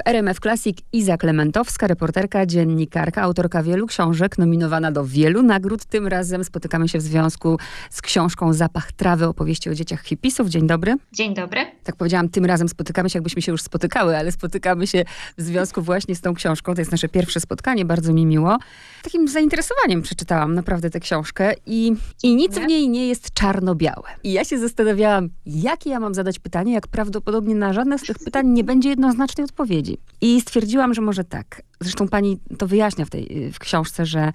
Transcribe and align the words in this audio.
W 0.00 0.08
RMF 0.08 0.40
Classic 0.40 0.78
Iza 0.92 1.16
Klementowska, 1.16 1.86
reporterka, 1.86 2.46
dziennikarka, 2.46 3.22
autorka 3.22 3.62
wielu 3.62 3.86
książek, 3.86 4.38
nominowana 4.38 4.92
do 4.92 5.04
wielu 5.04 5.42
nagród. 5.42 5.84
Tym 5.84 6.06
razem 6.06 6.44
spotykamy 6.44 6.88
się 6.88 6.98
w 6.98 7.02
związku 7.02 7.58
z 7.90 8.02
książką 8.02 8.52
Zapach 8.52 8.92
trawy, 8.92 9.26
opowieści 9.26 9.70
o 9.70 9.74
dzieciach 9.74 10.02
hipisów. 10.02 10.48
Dzień 10.48 10.66
dobry. 10.66 10.96
Dzień 11.12 11.34
dobry. 11.34 11.60
Tak 11.84 11.96
powiedziałam, 11.96 12.28
tym 12.28 12.44
razem 12.44 12.68
spotykamy 12.68 13.10
się, 13.10 13.16
jakbyśmy 13.16 13.42
się 13.42 13.52
już 13.52 13.62
spotykały, 13.62 14.16
ale 14.16 14.32
spotykamy 14.32 14.86
się 14.86 15.04
w 15.38 15.42
związku 15.42 15.82
właśnie 15.82 16.14
z 16.14 16.20
tą 16.20 16.34
książką. 16.34 16.74
To 16.74 16.80
jest 16.80 16.92
nasze 16.92 17.08
pierwsze 17.08 17.40
spotkanie, 17.40 17.84
bardzo 17.84 18.12
mi 18.12 18.26
miło. 18.26 18.58
Takim 19.02 19.28
zainteresowaniem 19.28 20.02
przeczytałam 20.02 20.54
naprawdę 20.54 20.90
tę 20.90 21.00
książkę 21.00 21.52
i, 21.66 21.92
i 22.22 22.36
nic 22.36 22.58
w 22.58 22.66
niej 22.66 22.88
nie 22.88 23.08
jest 23.08 23.34
czarno-białe. 23.34 24.08
I 24.24 24.32
ja 24.32 24.44
się 24.44 24.58
zastanawiałam, 24.58 25.28
jakie 25.46 25.90
ja 25.90 26.00
mam 26.00 26.14
zadać 26.14 26.38
pytanie, 26.38 26.72
jak 26.72 26.88
prawdopodobnie 26.88 27.54
na 27.54 27.72
żadne 27.72 27.98
z 27.98 28.02
tych 28.02 28.18
pytań 28.18 28.46
nie 28.46 28.64
będzie 28.64 28.88
jednoznacznej 28.88 29.44
odpowiedzi. 29.44 29.89
I 30.20 30.40
stwierdziłam, 30.40 30.94
że 30.94 31.00
może 31.00 31.24
tak. 31.24 31.62
Zresztą 31.80 32.08
pani 32.08 32.38
to 32.58 32.66
wyjaśnia 32.66 33.04
w 33.04 33.10
tej 33.10 33.50
w 33.52 33.58
książce, 33.58 34.06
że 34.06 34.32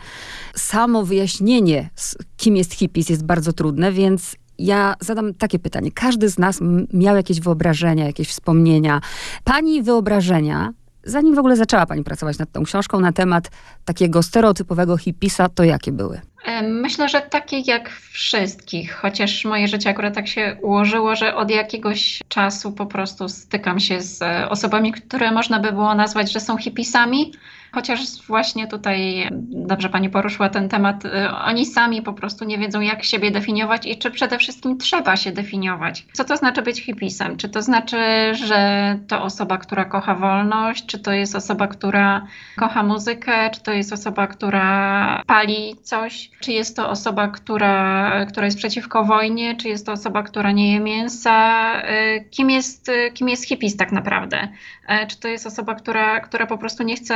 samo 0.56 1.04
wyjaśnienie, 1.04 1.90
kim 2.38 2.56
jest 2.56 2.74
hippies, 2.74 3.10
jest 3.10 3.26
bardzo 3.26 3.54
trudne, 3.54 3.92
więc 3.92 4.36
ja 4.60 4.96
zadam 5.00 5.34
takie 5.34 5.60
pytanie. 5.60 5.92
Każdy 5.92 6.30
z 6.30 6.38
nas 6.38 6.60
miał 6.94 7.16
jakieś 7.16 7.40
wyobrażenia, 7.40 8.06
jakieś 8.06 8.30
wspomnienia. 8.30 9.02
Pani 9.44 9.84
wyobrażenia, 9.84 10.74
zanim 11.04 11.36
w 11.36 11.40
ogóle 11.40 11.56
zaczęła 11.56 11.86
pani 11.86 12.04
pracować 12.04 12.38
nad 12.38 12.52
tą 12.52 12.64
książką 12.64 13.00
na 13.00 13.12
temat 13.12 13.52
takiego 13.86 14.24
stereotypowego 14.24 14.98
hippisa, 14.98 15.50
to 15.50 15.64
jakie 15.64 15.92
były? 15.92 16.22
Myślę, 16.64 17.10
że 17.10 17.22
takie 17.22 17.60
jak 17.60 17.90
wszystkich, 17.90 18.96
chociaż 18.96 19.46
moje 19.46 19.68
życie 19.68 19.90
akurat 19.90 20.16
tak 20.16 20.28
się 20.28 20.58
ułożyło, 20.62 21.16
że 21.16 21.36
od 21.36 21.52
jakiegoś 21.52 22.20
czasu 22.28 22.72
po 22.72 22.86
prostu 22.86 23.30
stykam 23.30 23.80
się 23.80 24.02
z 24.02 24.24
osobami, 24.50 24.92
które 24.92 25.32
można 25.32 25.60
by 25.60 25.72
było 25.72 25.96
nazwać, 25.96 26.32
że 26.32 26.40
są 26.40 26.58
hipisami, 26.58 27.34
chociaż 27.76 28.00
właśnie 28.28 28.68
tutaj 28.68 29.30
dobrze 29.50 29.90
pani 29.90 30.10
poruszyła 30.10 30.50
ten 30.50 30.70
temat. 30.70 31.06
Y, 31.06 31.10
oni 31.46 31.66
sami 31.66 32.02
po 32.02 32.14
prostu 32.14 32.46
nie 32.46 32.58
wiedzą, 32.58 32.82
jak 32.82 33.04
siebie 33.04 33.32
definiować 33.32 33.86
i 33.86 33.98
czy 33.98 34.12
przede 34.12 34.38
wszystkim 34.38 34.78
trzeba 34.78 35.16
się 35.16 35.32
definiować. 35.32 36.06
Co 36.14 36.24
to 36.24 36.38
znaczy 36.38 36.62
być 36.62 36.82
hipisem? 36.82 37.38
Czy 37.38 37.50
to 37.50 37.62
znaczy, 37.62 37.98
że 38.34 39.00
to 39.08 39.24
osoba, 39.24 39.58
która 39.58 39.86
kocha 39.86 40.16
wolność, 40.16 40.86
czy 40.86 41.00
to 41.00 41.12
jest 41.12 41.36
osoba, 41.36 41.68
która 41.68 42.28
kocha 42.58 42.84
muzykę, 42.84 43.50
czy 43.50 43.62
to 43.62 43.72
jest 43.72 43.94
osoba, 43.94 44.28
która 44.28 45.22
pali 45.28 45.76
coś, 45.84 46.30
czy 46.40 46.52
jest 46.52 46.76
to 46.76 46.90
osoba, 46.90 47.28
która, 47.28 48.26
która 48.26 48.46
jest 48.46 48.58
przeciwko 48.58 49.04
wojnie, 49.04 49.56
czy 49.56 49.70
jest 49.70 49.86
to 49.86 49.92
osoba, 49.92 50.24
która 50.24 50.52
nie 50.52 50.74
je 50.74 50.80
mięsa. 50.80 51.72
Y, 51.82 52.30
kim 52.32 52.50
jest, 52.50 52.92
kim 53.14 53.30
jest 53.30 53.46
hipis 53.46 53.78
tak 53.78 53.92
naprawdę? 53.92 54.48
E, 54.88 55.08
czy 55.08 55.20
to 55.20 55.28
jest 55.28 55.48
osoba, 55.48 55.76
która, 55.76 56.20
która 56.20 56.46
po 56.46 56.58
prostu 56.58 56.84
nie 56.84 56.96
chce 56.96 57.16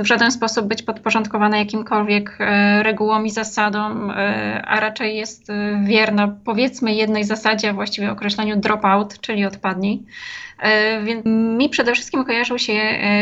w 0.00 0.06
żaden 0.06 0.30
sposób 0.30 0.66
być 0.66 0.82
podporządkowana 0.82 1.58
jakimkolwiek 1.58 2.36
e, 2.40 2.82
regułom 2.82 3.26
i 3.26 3.30
zasadom, 3.30 4.10
e, 4.10 4.62
a 4.66 4.80
raczej 4.80 5.16
jest 5.16 5.48
wierna 5.84 6.36
powiedzmy 6.44 6.94
jednej 6.94 7.24
zasadzie, 7.24 7.70
a 7.70 7.72
właściwie 7.72 8.10
określeniu 8.12 8.56
dropout, 8.56 9.20
czyli 9.20 9.44
odpadnij. 9.44 10.02
Więc 11.04 11.24
mi 11.58 11.68
przede 11.68 11.92
wszystkim 11.92 12.24
kojarzył 12.24 12.58
się 12.58 12.72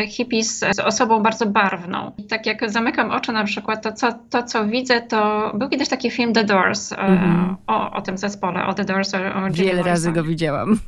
hippies 0.08 0.58
z 0.58 0.78
osobą 0.78 1.22
bardzo 1.22 1.46
barwną. 1.46 2.12
I 2.18 2.24
tak 2.24 2.46
jak 2.46 2.70
zamykam 2.70 3.10
oczy 3.10 3.32
na 3.32 3.44
przykład, 3.44 3.82
to 3.82 3.92
co, 3.92 4.12
to 4.30 4.42
co 4.42 4.66
widzę, 4.66 5.00
to 5.00 5.52
był 5.54 5.68
kiedyś 5.68 5.88
taki 5.88 6.10
film 6.10 6.32
The 6.32 6.44
Doors 6.44 6.92
mm-hmm. 6.92 7.54
o, 7.66 7.92
o 7.92 8.02
tym 8.02 8.18
zespole, 8.18 8.66
o 8.66 8.74
The 8.74 8.84
Doors. 8.84 9.14
O, 9.14 9.18
o 9.18 9.50
Wiele 9.50 9.82
razy 9.82 10.12
go 10.12 10.24
widziałam. 10.24 10.80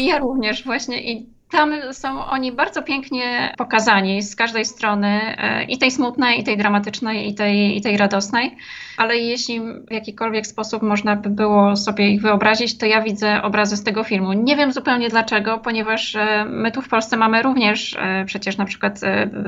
Ja 0.00 0.18
również 0.18 0.64
właśnie 0.64 1.12
i 1.12 1.26
tam 1.52 1.72
są 1.92 2.24
oni 2.24 2.52
bardzo 2.52 2.82
pięknie 2.82 3.54
pokazani 3.58 4.22
z 4.22 4.36
każdej 4.36 4.64
strony, 4.64 5.36
e, 5.38 5.64
i 5.64 5.78
tej 5.78 5.90
smutnej, 5.90 6.40
i 6.40 6.44
tej 6.44 6.56
dramatycznej, 6.56 7.28
i 7.28 7.34
tej, 7.34 7.76
i 7.76 7.80
tej 7.80 7.96
radosnej. 7.96 8.56
Ale 8.96 9.18
jeśli 9.18 9.60
w 9.60 9.92
jakikolwiek 9.92 10.46
sposób 10.46 10.82
można 10.82 11.16
by 11.16 11.30
było 11.30 11.76
sobie 11.76 12.08
ich 12.08 12.22
wyobrazić, 12.22 12.78
to 12.78 12.86
ja 12.86 13.02
widzę 13.02 13.42
obrazy 13.42 13.76
z 13.76 13.84
tego 13.84 14.04
filmu. 14.04 14.32
Nie 14.32 14.56
wiem 14.56 14.72
zupełnie 14.72 15.08
dlaczego, 15.08 15.58
ponieważ 15.58 16.16
e, 16.16 16.44
my 16.44 16.72
tu 16.72 16.82
w 16.82 16.88
Polsce 16.88 17.16
mamy 17.16 17.42
również 17.42 17.96
e, 18.00 18.24
przecież 18.24 18.56
na 18.56 18.64
przykład 18.64 19.00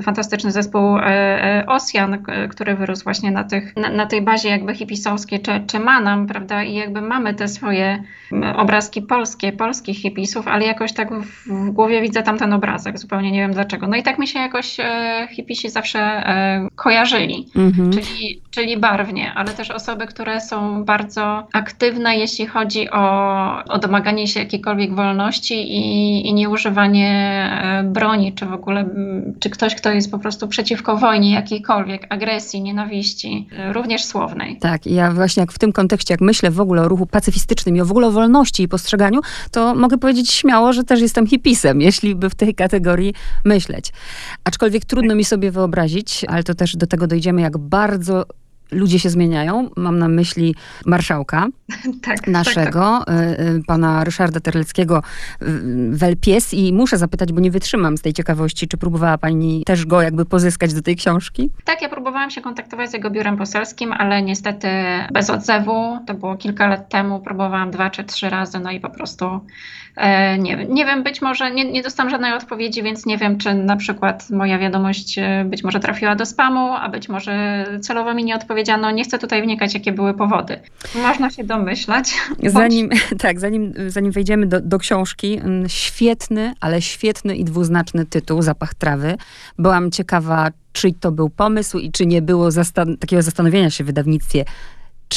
fantastyczny 0.02 0.52
zespół 0.52 0.98
Osjan, 1.66 2.24
który 2.50 2.74
wyrósł 2.74 3.04
właśnie 3.04 3.30
na, 3.30 3.44
tych, 3.44 3.76
na, 3.76 3.90
na 3.90 4.06
tej 4.06 4.22
bazie 4.22 4.48
jakby 4.48 4.74
hipisowskiej, 4.74 5.40
czy, 5.40 5.64
czy 5.66 5.78
Manam, 5.78 6.26
prawda? 6.26 6.62
I 6.62 6.74
jakby 6.74 7.00
mamy 7.00 7.34
te 7.34 7.48
swoje 7.48 8.02
obrazki 8.56 9.02
polskie, 9.02 9.52
polskich 9.52 9.98
hipisów, 9.98 10.48
ale 10.48 10.66
jakoś 10.66 10.92
tak 10.92 11.14
w, 11.14 11.48
w 11.48 11.70
głowie 11.70 11.93
głowie 11.94 12.08
widzę 12.08 12.22
tamten 12.22 12.52
obrazek, 12.52 12.98
zupełnie 12.98 13.32
nie 13.32 13.40
wiem 13.40 13.52
dlaczego. 13.52 13.86
No 13.86 13.96
i 13.96 14.02
tak 14.02 14.18
mi 14.18 14.26
się 14.26 14.38
jakoś 14.38 14.80
e, 14.80 15.28
hipisi 15.30 15.70
zawsze 15.70 15.98
e, 16.00 16.68
kojarzyli, 16.76 17.48
mhm. 17.56 17.92
czyli, 17.92 18.40
czyli 18.50 18.76
barwnie, 18.76 19.32
ale 19.34 19.50
też 19.50 19.70
osoby, 19.70 20.06
które 20.06 20.40
są 20.40 20.84
bardzo 20.84 21.46
aktywne, 21.52 22.16
jeśli 22.16 22.46
chodzi 22.46 22.90
o, 22.90 23.64
o 23.64 23.78
domaganie 23.78 24.26
się 24.26 24.40
jakiejkolwiek 24.40 24.94
wolności 24.94 25.54
i, 25.54 26.26
i 26.28 26.34
nieużywanie 26.34 27.10
e, 27.62 27.82
broni, 27.82 28.32
czy 28.32 28.46
w 28.46 28.52
ogóle, 28.52 28.88
czy 29.40 29.50
ktoś, 29.50 29.74
kto 29.74 29.90
jest 29.90 30.10
po 30.10 30.18
prostu 30.18 30.48
przeciwko 30.48 30.96
wojnie 30.96 31.34
jakiejkolwiek, 31.34 32.06
agresji, 32.10 32.62
nienawiści, 32.62 33.48
e, 33.58 33.72
również 33.72 34.04
słownej. 34.04 34.58
Tak, 34.60 34.86
ja 34.86 35.12
właśnie 35.12 35.40
jak 35.40 35.52
w 35.52 35.58
tym 35.58 35.72
kontekście, 35.72 36.14
jak 36.14 36.20
myślę 36.20 36.50
w 36.50 36.60
ogóle 36.60 36.82
o 36.82 36.88
ruchu 36.88 37.06
pacyfistycznym 37.06 37.76
i 37.76 37.80
o 37.80 37.84
w 37.84 37.90
ogóle 37.90 38.06
o 38.06 38.10
wolności 38.10 38.62
i 38.62 38.68
postrzeganiu, 38.68 39.20
to 39.50 39.74
mogę 39.74 39.98
powiedzieć 39.98 40.30
śmiało, 40.30 40.72
że 40.72 40.84
też 40.84 41.00
jestem 41.00 41.26
hipisem 41.26 41.82
jeśli 41.84 42.14
by 42.14 42.30
w 42.30 42.34
tej 42.34 42.54
kategorii 42.54 43.14
myśleć. 43.44 43.92
Aczkolwiek 44.44 44.84
trudno 44.84 45.14
mi 45.14 45.24
sobie 45.24 45.50
wyobrazić, 45.50 46.24
ale 46.28 46.42
to 46.42 46.54
też 46.54 46.76
do 46.76 46.86
tego 46.86 47.06
dojdziemy, 47.06 47.40
jak 47.40 47.58
bardzo 47.58 48.26
ludzie 48.70 48.98
się 48.98 49.10
zmieniają. 49.10 49.70
Mam 49.76 49.98
na 49.98 50.08
myśli 50.08 50.54
marszałka 50.86 51.46
tak, 52.06 52.26
naszego, 52.26 53.02
tak, 53.06 53.06
tak. 53.06 53.40
Y, 53.40 53.42
y, 53.42 53.62
pana 53.66 54.04
Ryszarda 54.04 54.40
Terleckiego, 54.40 55.02
Welpies 55.90 56.54
i 56.54 56.72
muszę 56.72 56.98
zapytać, 56.98 57.32
bo 57.32 57.40
nie 57.40 57.50
wytrzymam 57.50 57.96
z 57.96 58.02
tej 58.02 58.12
ciekawości, 58.12 58.68
czy 58.68 58.76
próbowała 58.76 59.18
pani 59.18 59.62
też 59.66 59.86
go 59.86 60.02
jakby 60.02 60.24
pozyskać 60.24 60.74
do 60.74 60.82
tej 60.82 60.96
książki? 60.96 61.50
Tak, 61.64 61.82
ja 61.82 61.88
próbowałam 61.88 62.30
się 62.30 62.40
kontaktować 62.40 62.90
z 62.90 62.92
jego 62.92 63.10
biurem 63.10 63.36
poselskim, 63.36 63.92
ale 63.92 64.22
niestety 64.22 64.68
bez 65.12 65.30
odzewu. 65.30 65.98
To 66.06 66.14
było 66.14 66.36
kilka 66.36 66.68
lat 66.68 66.88
temu. 66.88 67.20
Próbowałam 67.20 67.70
dwa 67.70 67.90
czy 67.90 68.04
trzy 68.04 68.30
razy, 68.30 68.60
no 68.60 68.70
i 68.70 68.80
po 68.80 68.90
prostu 68.90 69.40
e, 69.96 70.38
nie, 70.38 70.66
nie 70.68 70.84
wiem, 70.84 71.02
być 71.02 71.22
może 71.22 71.50
nie, 71.50 71.72
nie 71.72 71.82
dostałam 71.82 72.10
żadnej 72.10 72.32
odpowiedzi, 72.32 72.82
więc 72.82 73.06
nie 73.06 73.18
wiem, 73.18 73.38
czy 73.38 73.54
na 73.54 73.76
przykład 73.76 74.30
moja 74.30 74.58
wiadomość 74.58 75.18
e, 75.18 75.44
być 75.44 75.64
może 75.64 75.80
trafiła 75.80 76.14
do 76.14 76.26
spamu, 76.26 76.72
a 76.72 76.88
być 76.88 77.08
może 77.08 77.64
celowo 77.80 78.14
mi 78.14 78.24
nie 78.24 78.34
odpowiedziała 78.36 78.63
powiedziano, 78.64 78.90
nie 78.90 79.04
chcę 79.04 79.18
tutaj 79.18 79.42
wnikać, 79.42 79.74
jakie 79.74 79.92
były 79.92 80.14
powody. 80.14 80.60
Można 80.94 81.30
się 81.30 81.44
domyślać. 81.44 82.14
Zanim, 82.46 82.90
tak, 83.18 83.40
zanim, 83.40 83.72
zanim 83.88 84.12
wejdziemy 84.12 84.46
do, 84.46 84.60
do 84.60 84.78
książki, 84.78 85.38
mm, 85.38 85.68
świetny, 85.68 86.54
ale 86.60 86.82
świetny 86.82 87.36
i 87.36 87.44
dwuznaczny 87.44 88.06
tytuł, 88.06 88.42
Zapach 88.42 88.74
trawy. 88.74 89.14
Byłam 89.58 89.90
ciekawa, 89.90 90.48
czy 90.72 90.92
to 90.92 91.12
był 91.12 91.30
pomysł 91.30 91.78
i 91.78 91.92
czy 91.92 92.06
nie 92.06 92.22
było 92.22 92.50
zastan 92.50 92.96
takiego 92.96 93.22
zastanowienia 93.22 93.70
się 93.70 93.84
w 93.84 93.86
wydawnictwie, 93.86 94.44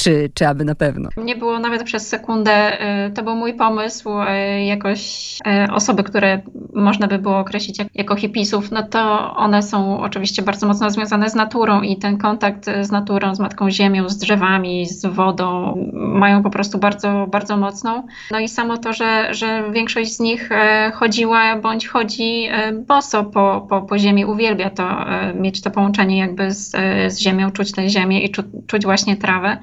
czy, 0.03 0.29
czy 0.33 0.47
aby 0.47 0.65
na 0.65 0.75
pewno? 0.75 1.09
Nie 1.17 1.35
było 1.35 1.59
nawet 1.59 1.83
przez 1.83 2.07
sekundę. 2.07 2.77
Y, 3.07 3.11
to 3.11 3.23
był 3.23 3.35
mój 3.35 3.53
pomysł, 3.53 4.09
y, 4.21 4.63
jakoś 4.63 5.33
y, 5.67 5.71
osoby, 5.71 6.03
które 6.03 6.41
można 6.73 7.07
by 7.07 7.19
było 7.19 7.39
określić 7.39 7.77
jako 7.95 8.15
hipisów, 8.15 8.71
no 8.71 8.83
to 8.83 9.33
one 9.35 9.63
są 9.63 9.99
oczywiście 10.01 10.41
bardzo 10.41 10.67
mocno 10.67 10.89
związane 10.89 11.29
z 11.29 11.35
naturą 11.35 11.81
i 11.81 11.97
ten 11.97 12.17
kontakt 12.17 12.65
z 12.81 12.91
naturą, 12.91 13.35
z 13.35 13.39
Matką 13.39 13.71
Ziemią, 13.71 14.09
z 14.09 14.17
drzewami, 14.17 14.85
z 14.85 15.05
wodą 15.05 15.75
mają 15.93 16.43
po 16.43 16.49
prostu 16.49 16.77
bardzo, 16.77 17.27
bardzo 17.31 17.57
mocną. 17.57 18.07
No 18.31 18.39
i 18.39 18.47
samo 18.47 18.77
to, 18.77 18.93
że, 18.93 19.33
że 19.33 19.71
większość 19.71 20.15
z 20.15 20.19
nich 20.19 20.49
chodziła 20.93 21.55
bądź 21.55 21.87
chodzi 21.87 22.49
boso 22.87 23.23
po, 23.23 23.65
po, 23.69 23.81
po 23.81 23.97
ziemi, 23.97 24.25
uwielbia 24.25 24.69
to, 24.69 25.05
mieć 25.35 25.61
to 25.61 25.71
połączenie 25.71 26.17
jakby 26.17 26.51
z, 26.51 26.71
z 27.13 27.19
ziemią, 27.19 27.51
czuć 27.51 27.71
tę 27.71 27.89
ziemię 27.89 28.23
i 28.23 28.31
czu, 28.31 28.43
czuć 28.67 28.85
właśnie 28.85 29.17
trawę. 29.17 29.57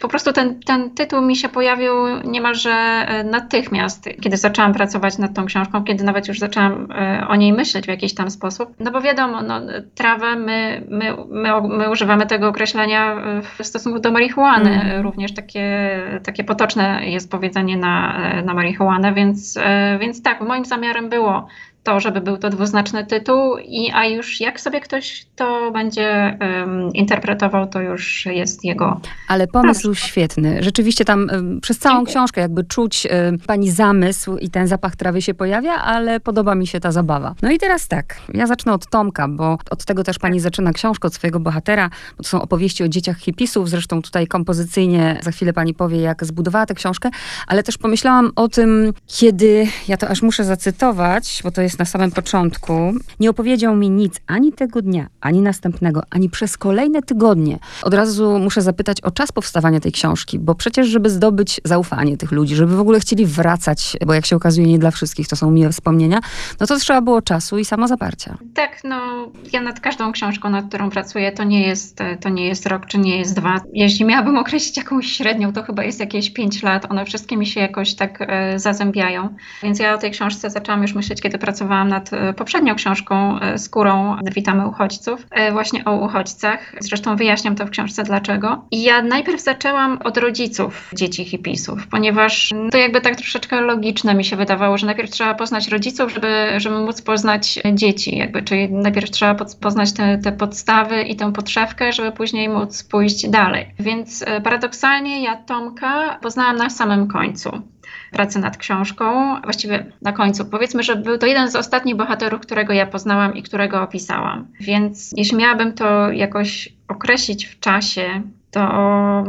Po 0.00 0.08
prostu 0.08 0.32
ten, 0.32 0.60
ten 0.60 0.90
tytuł 0.90 1.20
mi 1.20 1.36
się 1.36 1.48
pojawił 1.48 1.92
niemalże 2.24 2.70
e, 2.70 3.24
natychmiast, 3.24 4.08
kiedy 4.22 4.36
zaczęłam 4.36 4.72
pracować 4.72 5.18
nad 5.18 5.34
tą 5.34 5.46
książką, 5.46 5.84
kiedy 5.84 6.04
nawet 6.04 6.28
już 6.28 6.38
zaczęłam 6.38 6.88
e, 6.92 7.26
o 7.28 7.36
niej 7.36 7.52
myśleć 7.52 7.84
w 7.84 7.88
jakiś 7.88 8.14
tam 8.14 8.30
sposób. 8.30 8.74
No 8.80 8.90
bo 8.90 9.00
wiadomo, 9.00 9.42
no, 9.42 9.60
trawę, 9.94 10.36
my, 10.36 10.86
my, 10.88 11.16
my, 11.30 11.68
my 11.68 11.90
używamy 11.90 12.26
tego 12.26 12.48
określenia 12.48 13.16
w 13.58 13.66
stosunku 13.66 13.98
do 13.98 14.12
marihuany. 14.12 14.80
Mm. 14.82 15.02
Również 15.02 15.34
takie, 15.34 16.00
takie 16.24 16.44
potoczne 16.44 17.00
jest 17.10 17.30
powiedzenie 17.30 17.76
na, 17.76 18.18
na 18.44 18.54
marihuanę, 18.54 19.14
więc, 19.14 19.56
e, 19.56 19.98
więc 19.98 20.22
tak, 20.22 20.40
moim 20.40 20.64
zamiarem 20.64 21.08
było 21.08 21.48
to, 21.84 22.00
żeby 22.00 22.20
był 22.20 22.36
to 22.36 22.50
dwuznaczny 22.50 23.06
tytuł, 23.06 23.56
i, 23.58 23.90
a 23.94 24.06
już 24.06 24.40
jak 24.40 24.60
sobie 24.60 24.80
ktoś 24.80 25.26
to 25.36 25.70
będzie 25.72 26.38
um, 26.40 26.88
interpretował, 26.94 27.66
to 27.66 27.80
już 27.80 28.26
jest 28.26 28.64
jego. 28.64 29.00
Ale 29.28 29.46
pomysł 29.46 29.94
świetny. 29.94 30.62
Rzeczywiście 30.62 31.04
tam 31.04 31.28
um, 31.32 31.60
przez 31.60 31.78
całą 31.78 31.96
Dziękuję. 31.96 32.12
książkę 32.12 32.40
jakby 32.40 32.64
czuć 32.64 33.06
um, 33.10 33.38
pani 33.38 33.70
zamysł 33.70 34.36
i 34.36 34.50
ten 34.50 34.66
zapach 34.66 34.96
trawy 34.96 35.22
się 35.22 35.34
pojawia, 35.34 35.72
ale 35.72 36.20
podoba 36.20 36.54
mi 36.54 36.66
się 36.66 36.80
ta 36.80 36.92
zabawa. 36.92 37.34
No 37.42 37.50
i 37.50 37.58
teraz 37.58 37.88
tak, 37.88 38.16
ja 38.34 38.46
zacznę 38.46 38.72
od 38.72 38.86
Tomka, 38.86 39.28
bo 39.28 39.58
od 39.70 39.84
tego 39.84 40.04
też 40.04 40.18
pani 40.18 40.40
zaczyna 40.40 40.72
książkę, 40.72 41.08
od 41.08 41.14
swojego 41.14 41.40
bohatera, 41.40 41.90
bo 42.16 42.22
to 42.22 42.28
są 42.28 42.42
opowieści 42.42 42.84
o 42.84 42.88
dzieciach 42.88 43.18
hipisów, 43.18 43.70
zresztą 43.70 44.02
tutaj 44.02 44.26
kompozycyjnie 44.26 45.18
za 45.22 45.30
chwilę 45.30 45.52
pani 45.52 45.74
powie, 45.74 46.00
jak 46.00 46.24
zbudowała 46.24 46.66
tę 46.66 46.74
książkę, 46.74 47.10
ale 47.46 47.62
też 47.62 47.78
pomyślałam 47.78 48.30
o 48.36 48.48
tym, 48.48 48.92
kiedy, 49.06 49.66
ja 49.88 49.96
to 49.96 50.08
aż 50.08 50.22
muszę 50.22 50.44
zacytować, 50.44 51.40
bo 51.44 51.50
to 51.50 51.62
jest 51.62 51.73
na 51.78 51.84
samym 51.84 52.10
początku, 52.10 52.92
nie 53.20 53.30
opowiedział 53.30 53.76
mi 53.76 53.90
nic 53.90 54.20
ani 54.26 54.52
tego 54.52 54.82
dnia, 54.82 55.06
ani 55.20 55.40
następnego, 55.40 56.02
ani 56.10 56.30
przez 56.30 56.56
kolejne 56.56 57.02
tygodnie. 57.02 57.58
Od 57.82 57.94
razu 57.94 58.38
muszę 58.38 58.62
zapytać 58.62 59.00
o 59.00 59.10
czas 59.10 59.32
powstawania 59.32 59.80
tej 59.80 59.92
książki, 59.92 60.38
bo 60.38 60.54
przecież, 60.54 60.88
żeby 60.88 61.10
zdobyć 61.10 61.60
zaufanie 61.64 62.16
tych 62.16 62.32
ludzi, 62.32 62.56
żeby 62.56 62.76
w 62.76 62.80
ogóle 62.80 63.00
chcieli 63.00 63.26
wracać, 63.26 63.96
bo 64.06 64.14
jak 64.14 64.26
się 64.26 64.36
okazuje, 64.36 64.66
nie 64.66 64.78
dla 64.78 64.90
wszystkich 64.90 65.28
to 65.28 65.36
są 65.36 65.50
miłe 65.50 65.72
wspomnienia, 65.72 66.20
no 66.60 66.66
to 66.66 66.78
trzeba 66.78 67.00
było 67.00 67.22
czasu 67.22 67.58
i 67.58 67.64
samozaparcia. 67.64 68.38
Tak, 68.54 68.80
no 68.84 69.28
ja 69.52 69.60
nad 69.60 69.80
każdą 69.80 70.12
książką, 70.12 70.50
nad 70.50 70.68
którą 70.68 70.90
pracuję, 70.90 71.32
to 71.32 71.44
nie 71.44 71.66
jest, 71.66 71.98
to 72.20 72.28
nie 72.28 72.46
jest 72.46 72.66
rok, 72.66 72.86
czy 72.86 72.98
nie 72.98 73.18
jest 73.18 73.36
dwa. 73.36 73.60
Jeśli 73.72 74.04
miałabym 74.04 74.36
określić 74.36 74.76
jakąś 74.76 75.06
średnią, 75.06 75.52
to 75.52 75.62
chyba 75.62 75.84
jest 75.84 76.00
jakieś 76.00 76.30
pięć 76.30 76.62
lat. 76.62 76.90
One 76.90 77.04
wszystkie 77.04 77.36
mi 77.36 77.46
się 77.46 77.60
jakoś 77.60 77.94
tak 77.94 78.18
e, 78.20 78.58
zazębiają. 78.58 79.28
Więc 79.62 79.78
ja 79.78 79.94
o 79.94 79.98
tej 79.98 80.10
książce 80.10 80.50
zaczęłam 80.50 80.82
już 80.82 80.94
myśleć, 80.94 81.20
kiedy 81.20 81.38
pracowałam 81.38 81.63
nad 81.64 82.12
e, 82.12 82.32
poprzednią 82.32 82.74
książką 82.74 83.40
e, 83.40 83.58
Skórą 83.58 84.16
Witamy 84.34 84.68
Uchodźców, 84.68 85.26
e, 85.30 85.52
właśnie 85.52 85.84
o 85.84 85.96
uchodźcach. 85.96 86.74
Zresztą 86.80 87.16
wyjaśniam 87.16 87.54
to 87.54 87.66
w 87.66 87.70
książce 87.70 88.04
dlaczego. 88.04 88.64
I 88.70 88.82
ja 88.82 89.02
najpierw 89.02 89.40
zaczęłam 89.40 89.98
od 90.04 90.16
rodziców 90.16 90.90
dzieci 90.94 91.24
hipisów, 91.24 91.86
ponieważ 91.86 92.52
to 92.70 92.78
jakby 92.78 93.00
tak 93.00 93.16
troszeczkę 93.16 93.60
logiczne 93.60 94.14
mi 94.14 94.24
się 94.24 94.36
wydawało, 94.36 94.78
że 94.78 94.86
najpierw 94.86 95.10
trzeba 95.10 95.34
poznać 95.34 95.68
rodziców, 95.68 96.12
żeby, 96.12 96.46
żeby 96.56 96.78
móc 96.78 97.02
poznać 97.02 97.58
dzieci, 97.74 98.16
jakby, 98.16 98.42
czyli 98.42 98.72
najpierw 98.72 99.10
trzeba 99.10 99.34
poznać 99.60 99.92
te, 99.92 100.18
te 100.18 100.32
podstawy 100.32 101.02
i 101.02 101.16
tę 101.16 101.32
podszewkę, 101.32 101.92
żeby 101.92 102.12
później 102.12 102.48
móc 102.48 102.84
pójść 102.84 103.28
dalej. 103.28 103.66
Więc 103.78 104.24
paradoksalnie 104.44 105.22
ja 105.22 105.36
Tomka 105.36 106.18
poznałam 106.22 106.56
na 106.56 106.70
samym 106.70 107.08
końcu 107.08 107.73
pracy 108.10 108.38
nad 108.38 108.56
książką, 108.56 109.36
właściwie 109.42 109.92
na 110.02 110.12
końcu. 110.12 110.44
Powiedzmy, 110.44 110.82
że 110.82 110.96
był 110.96 111.18
to 111.18 111.26
jeden 111.26 111.50
z 111.50 111.56
ostatnich 111.56 111.96
bohaterów, 111.96 112.40
którego 112.40 112.72
ja 112.72 112.86
poznałam 112.86 113.34
i 113.34 113.42
którego 113.42 113.82
opisałam. 113.82 114.46
Więc 114.60 115.10
jeśli 115.16 115.36
miałabym 115.36 115.72
to 115.72 116.12
jakoś 116.12 116.68
określić 116.88 117.46
w 117.46 117.60
czasie, 117.60 118.22
to 118.50 119.24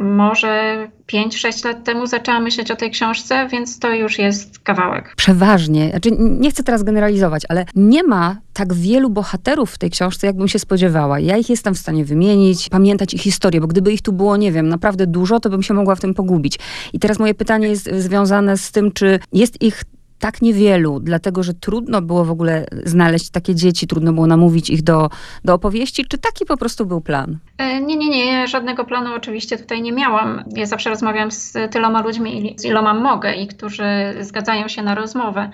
może 0.00 0.88
5-6 1.12 1.64
lat 1.64 1.84
temu 1.84 2.06
zaczęłam 2.06 2.42
myśleć 2.42 2.70
o 2.70 2.76
tej 2.76 2.90
książce, 2.90 3.48
więc 3.48 3.78
to 3.78 3.94
już 3.94 4.18
jest 4.18 4.58
kawałek. 4.58 5.14
Przeważnie. 5.16 5.90
Znaczy, 5.90 6.10
nie 6.18 6.50
chcę 6.50 6.62
teraz 6.62 6.82
generalizować, 6.82 7.42
ale 7.48 7.64
nie 7.74 8.02
ma 8.02 8.36
tak 8.52 8.74
wielu 8.74 9.10
bohaterów 9.10 9.70
w 9.70 9.78
tej 9.78 9.90
książce, 9.90 10.26
jakbym 10.26 10.48
się 10.48 10.58
spodziewała. 10.58 11.20
Ja 11.20 11.36
ich 11.36 11.50
jestem 11.50 11.74
w 11.74 11.78
stanie 11.78 12.04
wymienić, 12.04 12.68
pamiętać 12.68 13.14
ich 13.14 13.22
historię, 13.22 13.60
bo 13.60 13.66
gdyby 13.66 13.92
ich 13.92 14.02
tu 14.02 14.12
było, 14.12 14.36
nie 14.36 14.52
wiem, 14.52 14.68
naprawdę 14.68 15.06
dużo, 15.06 15.40
to 15.40 15.50
bym 15.50 15.62
się 15.62 15.74
mogła 15.74 15.94
w 15.94 16.00
tym 16.00 16.14
pogubić. 16.14 16.58
I 16.92 16.98
teraz 16.98 17.18
moje 17.18 17.34
pytanie 17.34 17.68
jest 17.68 17.90
związane 17.98 18.56
z 18.56 18.72
tym, 18.72 18.92
czy 18.92 19.18
jest 19.32 19.62
ich 19.62 19.82
tak 20.20 20.42
niewielu, 20.42 21.00
dlatego 21.00 21.42
że 21.42 21.54
trudno 21.54 22.02
było 22.02 22.24
w 22.24 22.30
ogóle 22.30 22.66
znaleźć 22.84 23.30
takie 23.30 23.54
dzieci, 23.54 23.86
trudno 23.86 24.12
było 24.12 24.26
namówić 24.26 24.70
ich 24.70 24.82
do, 24.82 25.10
do 25.44 25.54
opowieści, 25.54 26.04
czy 26.04 26.18
taki 26.18 26.46
po 26.46 26.56
prostu 26.56 26.86
był 26.86 27.00
plan? 27.00 27.38
E, 27.58 27.80
nie, 27.80 27.96
nie, 27.96 28.08
nie, 28.08 28.48
żadnego 28.48 28.84
planu 28.84 29.14
oczywiście 29.14 29.58
tutaj 29.58 29.82
nie 29.82 29.92
miałam. 29.92 30.44
Ja 30.56 30.66
zawsze 30.66 30.90
rozmawiam 30.90 31.30
z 31.30 31.52
tyloma 31.70 32.02
ludźmi, 32.02 32.54
z 32.58 32.64
iloma 32.64 32.94
mogę 32.94 33.34
i 33.34 33.46
którzy 33.46 33.84
zgadzają 34.20 34.68
się 34.68 34.82
na 34.82 34.94
rozmowę 34.94 35.50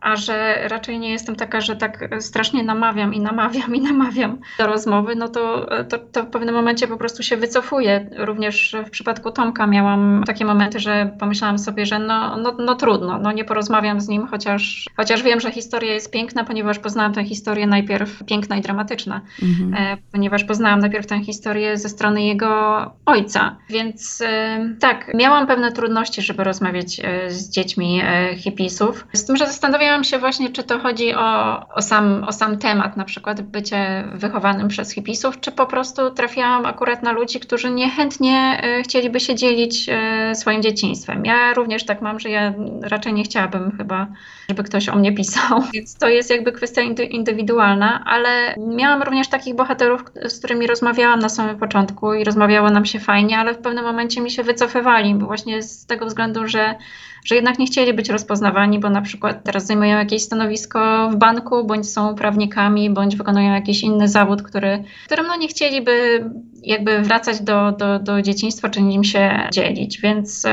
a 0.00 0.16
że 0.16 0.68
raczej 0.68 0.98
nie 0.98 1.10
jestem 1.10 1.36
taka, 1.36 1.60
że 1.60 1.76
tak 1.76 2.08
strasznie 2.20 2.62
namawiam 2.62 3.14
i 3.14 3.20
namawiam 3.20 3.74
i 3.74 3.80
namawiam 3.80 4.38
do 4.58 4.66
rozmowy, 4.66 5.16
no 5.16 5.28
to, 5.28 5.66
to, 5.88 5.98
to, 5.98 6.22
w 6.22 6.30
pewnym 6.30 6.54
momencie 6.54 6.88
po 6.88 6.96
prostu 6.96 7.22
się 7.22 7.36
wycofuję. 7.36 8.10
Również 8.16 8.76
w 8.86 8.90
przypadku 8.90 9.30
Tomka 9.30 9.66
miałam 9.66 10.22
takie 10.26 10.44
momenty, 10.44 10.80
że 10.80 11.10
pomyślałam 11.18 11.58
sobie, 11.58 11.86
że 11.86 11.98
no, 11.98 12.36
no, 12.36 12.54
no 12.58 12.74
trudno, 12.74 13.18
no 13.18 13.32
nie 13.32 13.44
porozmawiam 13.44 14.00
z 14.00 14.08
nim, 14.08 14.26
chociaż, 14.26 14.86
chociaż 14.96 15.22
wiem, 15.22 15.40
że 15.40 15.50
historia 15.52 15.94
jest 15.94 16.12
piękna, 16.12 16.44
ponieważ 16.44 16.78
poznałam 16.78 17.12
tę 17.12 17.24
historię 17.24 17.66
najpierw 17.66 18.24
piękna 18.24 18.56
i 18.56 18.60
dramatyczna, 18.60 19.20
mhm. 19.42 19.74
e, 19.74 19.96
ponieważ 20.12 20.44
poznałam 20.44 20.80
najpierw 20.80 21.06
tę 21.06 21.20
historię 21.20 21.76
ze 21.76 21.88
strony 21.88 22.22
jego 22.22 22.80
ojca. 23.06 23.56
Więc 23.70 24.20
e, 24.26 24.58
tak, 24.80 25.10
miałam 25.14 25.46
pewne 25.46 25.72
trudności, 25.72 26.22
żeby 26.22 26.44
rozmawiać 26.44 27.00
e, 27.04 27.30
z 27.30 27.50
dziećmi 27.50 28.02
hipisów. 28.36 29.06
Z 29.12 29.24
tym, 29.24 29.36
że 29.36 29.46
zastanawiałam 29.46 29.87
Zastanawiałam 29.88 30.04
się 30.04 30.18
właśnie, 30.18 30.50
czy 30.50 30.62
to 30.62 30.78
chodzi 30.78 31.14
o, 31.14 31.60
o, 31.74 31.82
sam, 31.82 32.24
o 32.24 32.32
sam 32.32 32.58
temat, 32.58 32.96
na 32.96 33.04
przykład 33.04 33.40
bycie 33.40 34.04
wychowanym 34.12 34.68
przez 34.68 34.90
hipisów, 34.92 35.40
czy 35.40 35.52
po 35.52 35.66
prostu 35.66 36.10
trafiałam 36.10 36.66
akurat 36.66 37.02
na 37.02 37.12
ludzi, 37.12 37.40
którzy 37.40 37.70
niechętnie 37.70 38.60
e, 38.62 38.82
chcieliby 38.82 39.20
się 39.20 39.34
dzielić 39.34 39.88
e, 39.88 40.34
swoim 40.34 40.62
dzieciństwem. 40.62 41.24
Ja 41.24 41.54
również 41.54 41.84
tak 41.84 42.02
mam, 42.02 42.20
że 42.20 42.30
ja 42.30 42.52
raczej 42.82 43.12
nie 43.12 43.22
chciałabym 43.22 43.76
chyba, 43.76 44.06
żeby 44.48 44.62
ktoś 44.62 44.88
o 44.88 44.96
mnie 44.96 45.12
pisał, 45.12 45.62
więc 45.74 45.98
to 45.98 46.08
jest 46.08 46.30
jakby 46.30 46.52
kwestia 46.52 46.82
indywidualna, 47.10 48.04
ale 48.06 48.54
miałam 48.58 49.02
również 49.02 49.28
takich 49.28 49.54
bohaterów, 49.54 50.04
z 50.28 50.38
którymi 50.38 50.66
rozmawiałam 50.66 51.18
na 51.18 51.28
samym 51.28 51.58
początku 51.58 52.14
i 52.14 52.24
rozmawiało 52.24 52.70
nam 52.70 52.84
się 52.84 53.00
fajnie, 53.00 53.38
ale 53.38 53.54
w 53.54 53.58
pewnym 53.58 53.84
momencie 53.84 54.20
mi 54.20 54.30
się 54.30 54.42
wycofywali, 54.42 55.14
bo 55.14 55.26
właśnie 55.26 55.62
z 55.62 55.86
tego 55.86 56.06
względu, 56.06 56.48
że 56.48 56.74
że 57.24 57.34
jednak 57.34 57.58
nie 57.58 57.66
chcieli 57.66 57.94
być 57.94 58.08
rozpoznawani, 58.08 58.78
bo 58.78 58.90
na 58.90 59.02
przykład 59.02 59.44
teraz 59.44 59.66
zajmują 59.66 59.98
jakieś 59.98 60.22
stanowisko 60.22 61.10
w 61.12 61.16
banku, 61.16 61.64
bądź 61.64 61.90
są 61.90 62.14
prawnikami, 62.14 62.90
bądź 62.90 63.16
wykonują 63.16 63.52
jakiś 63.54 63.82
inny 63.82 64.08
zawód, 64.08 64.42
który, 64.42 64.84
którym 65.06 65.26
no 65.26 65.36
nie 65.36 65.48
chcieliby 65.48 66.24
jakby 66.62 67.02
wracać 67.02 67.40
do, 67.40 67.72
do, 67.72 67.98
do 67.98 68.22
dzieciństwa, 68.22 68.68
czy 68.68 68.82
nim 68.82 69.04
się 69.04 69.48
dzielić. 69.52 70.00
Więc, 70.00 70.46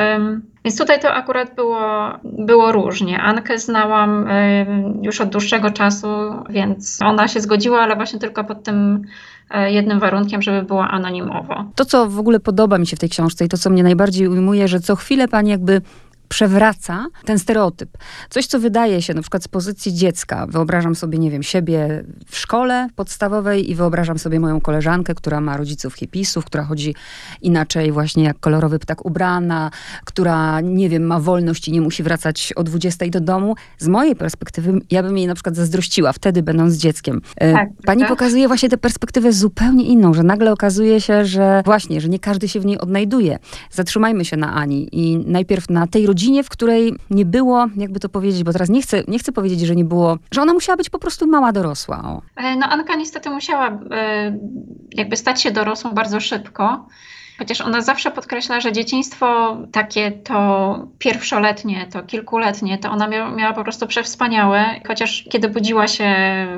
więc 0.66 0.78
tutaj 0.78 1.00
to 1.00 1.14
akurat 1.14 1.56
było, 1.56 1.80
było 2.24 2.72
różnie. 2.72 3.22
Ankę 3.22 3.60
znałam 3.60 4.28
już 5.02 5.22
od 5.22 5.30
dłuższego 5.30 5.72
czasu, 5.72 6.08
więc 6.50 7.00
ona 7.02 7.28
się 7.28 7.42
zgodziła, 7.42 7.82
ale 7.82 7.96
właśnie 7.96 8.20
tylko 8.20 8.44
pod 8.44 8.64
tym 8.64 9.02
e, 9.50 9.72
jednym 9.72 10.00
warunkiem, 10.00 10.42
żeby 10.42 10.64
była 10.64 10.90
anonimowo. 10.90 11.66
To, 11.76 11.86
co 11.86 12.10
w 12.10 12.20
ogóle 12.20 12.40
podoba 12.40 12.78
mi 12.78 12.88
się 12.88 12.96
w 12.96 13.00
tej 13.00 13.10
książce 13.10 13.46
i 13.46 13.48
to, 13.48 13.58
co 13.58 13.70
mnie 13.70 13.84
najbardziej 13.84 14.28
ujmuje, 14.28 14.68
że 14.68 14.80
co 14.80 14.96
chwilę 14.96 15.28
pani 15.28 15.50
jakby 15.50 15.82
przewraca 16.30 17.06
ten 17.26 17.40
stereotyp. 17.40 17.98
Coś, 18.30 18.46
co 18.46 18.60
wydaje 18.60 19.02
się 19.02 19.14
na 19.14 19.22
przykład 19.22 19.44
z 19.44 19.48
pozycji 19.48 19.94
dziecka. 19.94 20.48
Wyobrażam 20.48 20.96
sobie, 20.96 21.20
nie 21.20 21.32
wiem, 21.32 21.44
siebie 21.44 22.04
w 22.28 22.38
szkole 22.38 22.88
podstawowej 22.96 23.72
i 23.72 23.76
wyobrażam 23.76 24.20
sobie 24.20 24.40
moją 24.40 24.62
koleżankę, 24.62 25.16
która 25.16 25.42
ma 25.42 25.58
rodziców 25.58 25.94
hipisów, 25.94 26.46
która 26.46 26.64
chodzi 26.64 26.96
inaczej 27.42 27.92
właśnie 27.92 28.24
jak 28.24 28.40
kolorowy 28.40 28.80
ptak 28.80 29.06
ubrana, 29.06 29.72
która, 30.06 30.62
nie 30.62 30.90
wiem, 30.90 31.04
ma 31.04 31.20
wolność 31.20 31.68
i 31.68 31.72
nie 31.72 31.82
musi 31.82 32.04
wracać 32.04 32.54
o 32.56 32.64
20 32.64 33.06
do 33.10 33.20
domu. 33.20 33.56
Z 33.78 33.88
mojej 33.88 34.16
perspektywy, 34.16 34.80
ja 34.92 35.04
bym 35.04 35.18
jej 35.18 35.28
na 35.28 35.34
przykład 35.34 35.56
zazdrościła 35.56 36.14
wtedy, 36.14 36.44
będąc 36.44 36.76
dzieckiem. 36.76 37.22
E, 37.38 37.54
tak, 37.54 37.70
Pani 37.86 38.02
tak. 38.02 38.10
pokazuje 38.10 38.48
właśnie 38.48 38.70
tę 38.70 38.78
perspektywę 38.78 39.34
zupełnie 39.34 39.86
inną, 39.86 40.14
że 40.14 40.24
nagle 40.24 40.52
okazuje 40.52 41.02
się, 41.02 41.26
że 41.26 41.62
właśnie, 41.66 42.02
że 42.02 42.10
nie 42.10 42.20
każdy 42.20 42.48
się 42.48 42.60
w 42.60 42.66
niej 42.66 42.80
odnajduje. 42.80 43.40
Zatrzymajmy 43.72 44.26
się 44.26 44.38
na 44.38 44.54
Ani 44.54 44.90
i 44.92 45.18
najpierw 45.18 45.70
na 45.70 45.88
tej 45.88 46.06
rodzinie, 46.06 46.15
rodzinie, 46.16 46.44
w 46.44 46.50
której 46.50 46.94
nie 47.10 47.26
było, 47.26 47.68
jakby 47.78 48.00
to 48.00 48.10
powiedzieć, 48.10 48.44
bo 48.44 48.54
teraz 48.54 48.70
nie 48.70 48.82
chcę, 48.82 49.04
nie 49.08 49.20
chcę 49.20 49.32
powiedzieć, 49.32 49.60
że 49.60 49.76
nie 49.76 49.86
było, 49.86 50.18
że 50.32 50.42
ona 50.42 50.54
musiała 50.54 50.78
być 50.78 50.90
po 50.90 51.00
prostu 51.00 51.28
mała 51.28 51.52
dorosła. 51.52 52.02
O. 52.04 52.22
E, 52.36 52.56
no 52.56 52.68
Anka 52.68 52.96
niestety 52.96 53.30
musiała 53.30 53.68
e, 53.92 54.38
jakby 54.92 55.18
stać 55.18 55.42
się 55.42 55.52
dorosłą 55.52 55.92
bardzo 55.92 56.20
szybko. 56.20 56.88
Chociaż 57.38 57.62
ona 57.62 57.82
zawsze 57.82 58.12
podkreśla, 58.12 58.62
że 58.62 58.72
dzieciństwo 58.72 59.58
takie 59.72 60.12
to 60.12 60.80
pierwszoletnie, 61.00 61.86
to 61.92 62.04
kilkuletnie, 62.04 62.78
to 62.78 62.92
ona 62.92 63.08
miała, 63.08 63.32
miała 63.32 63.54
po 63.54 63.64
prostu 63.64 63.88
przewspaniałe. 63.88 64.66
Chociaż 64.88 65.26
kiedy 65.32 65.50
budziła 65.50 65.88
się 65.88 66.06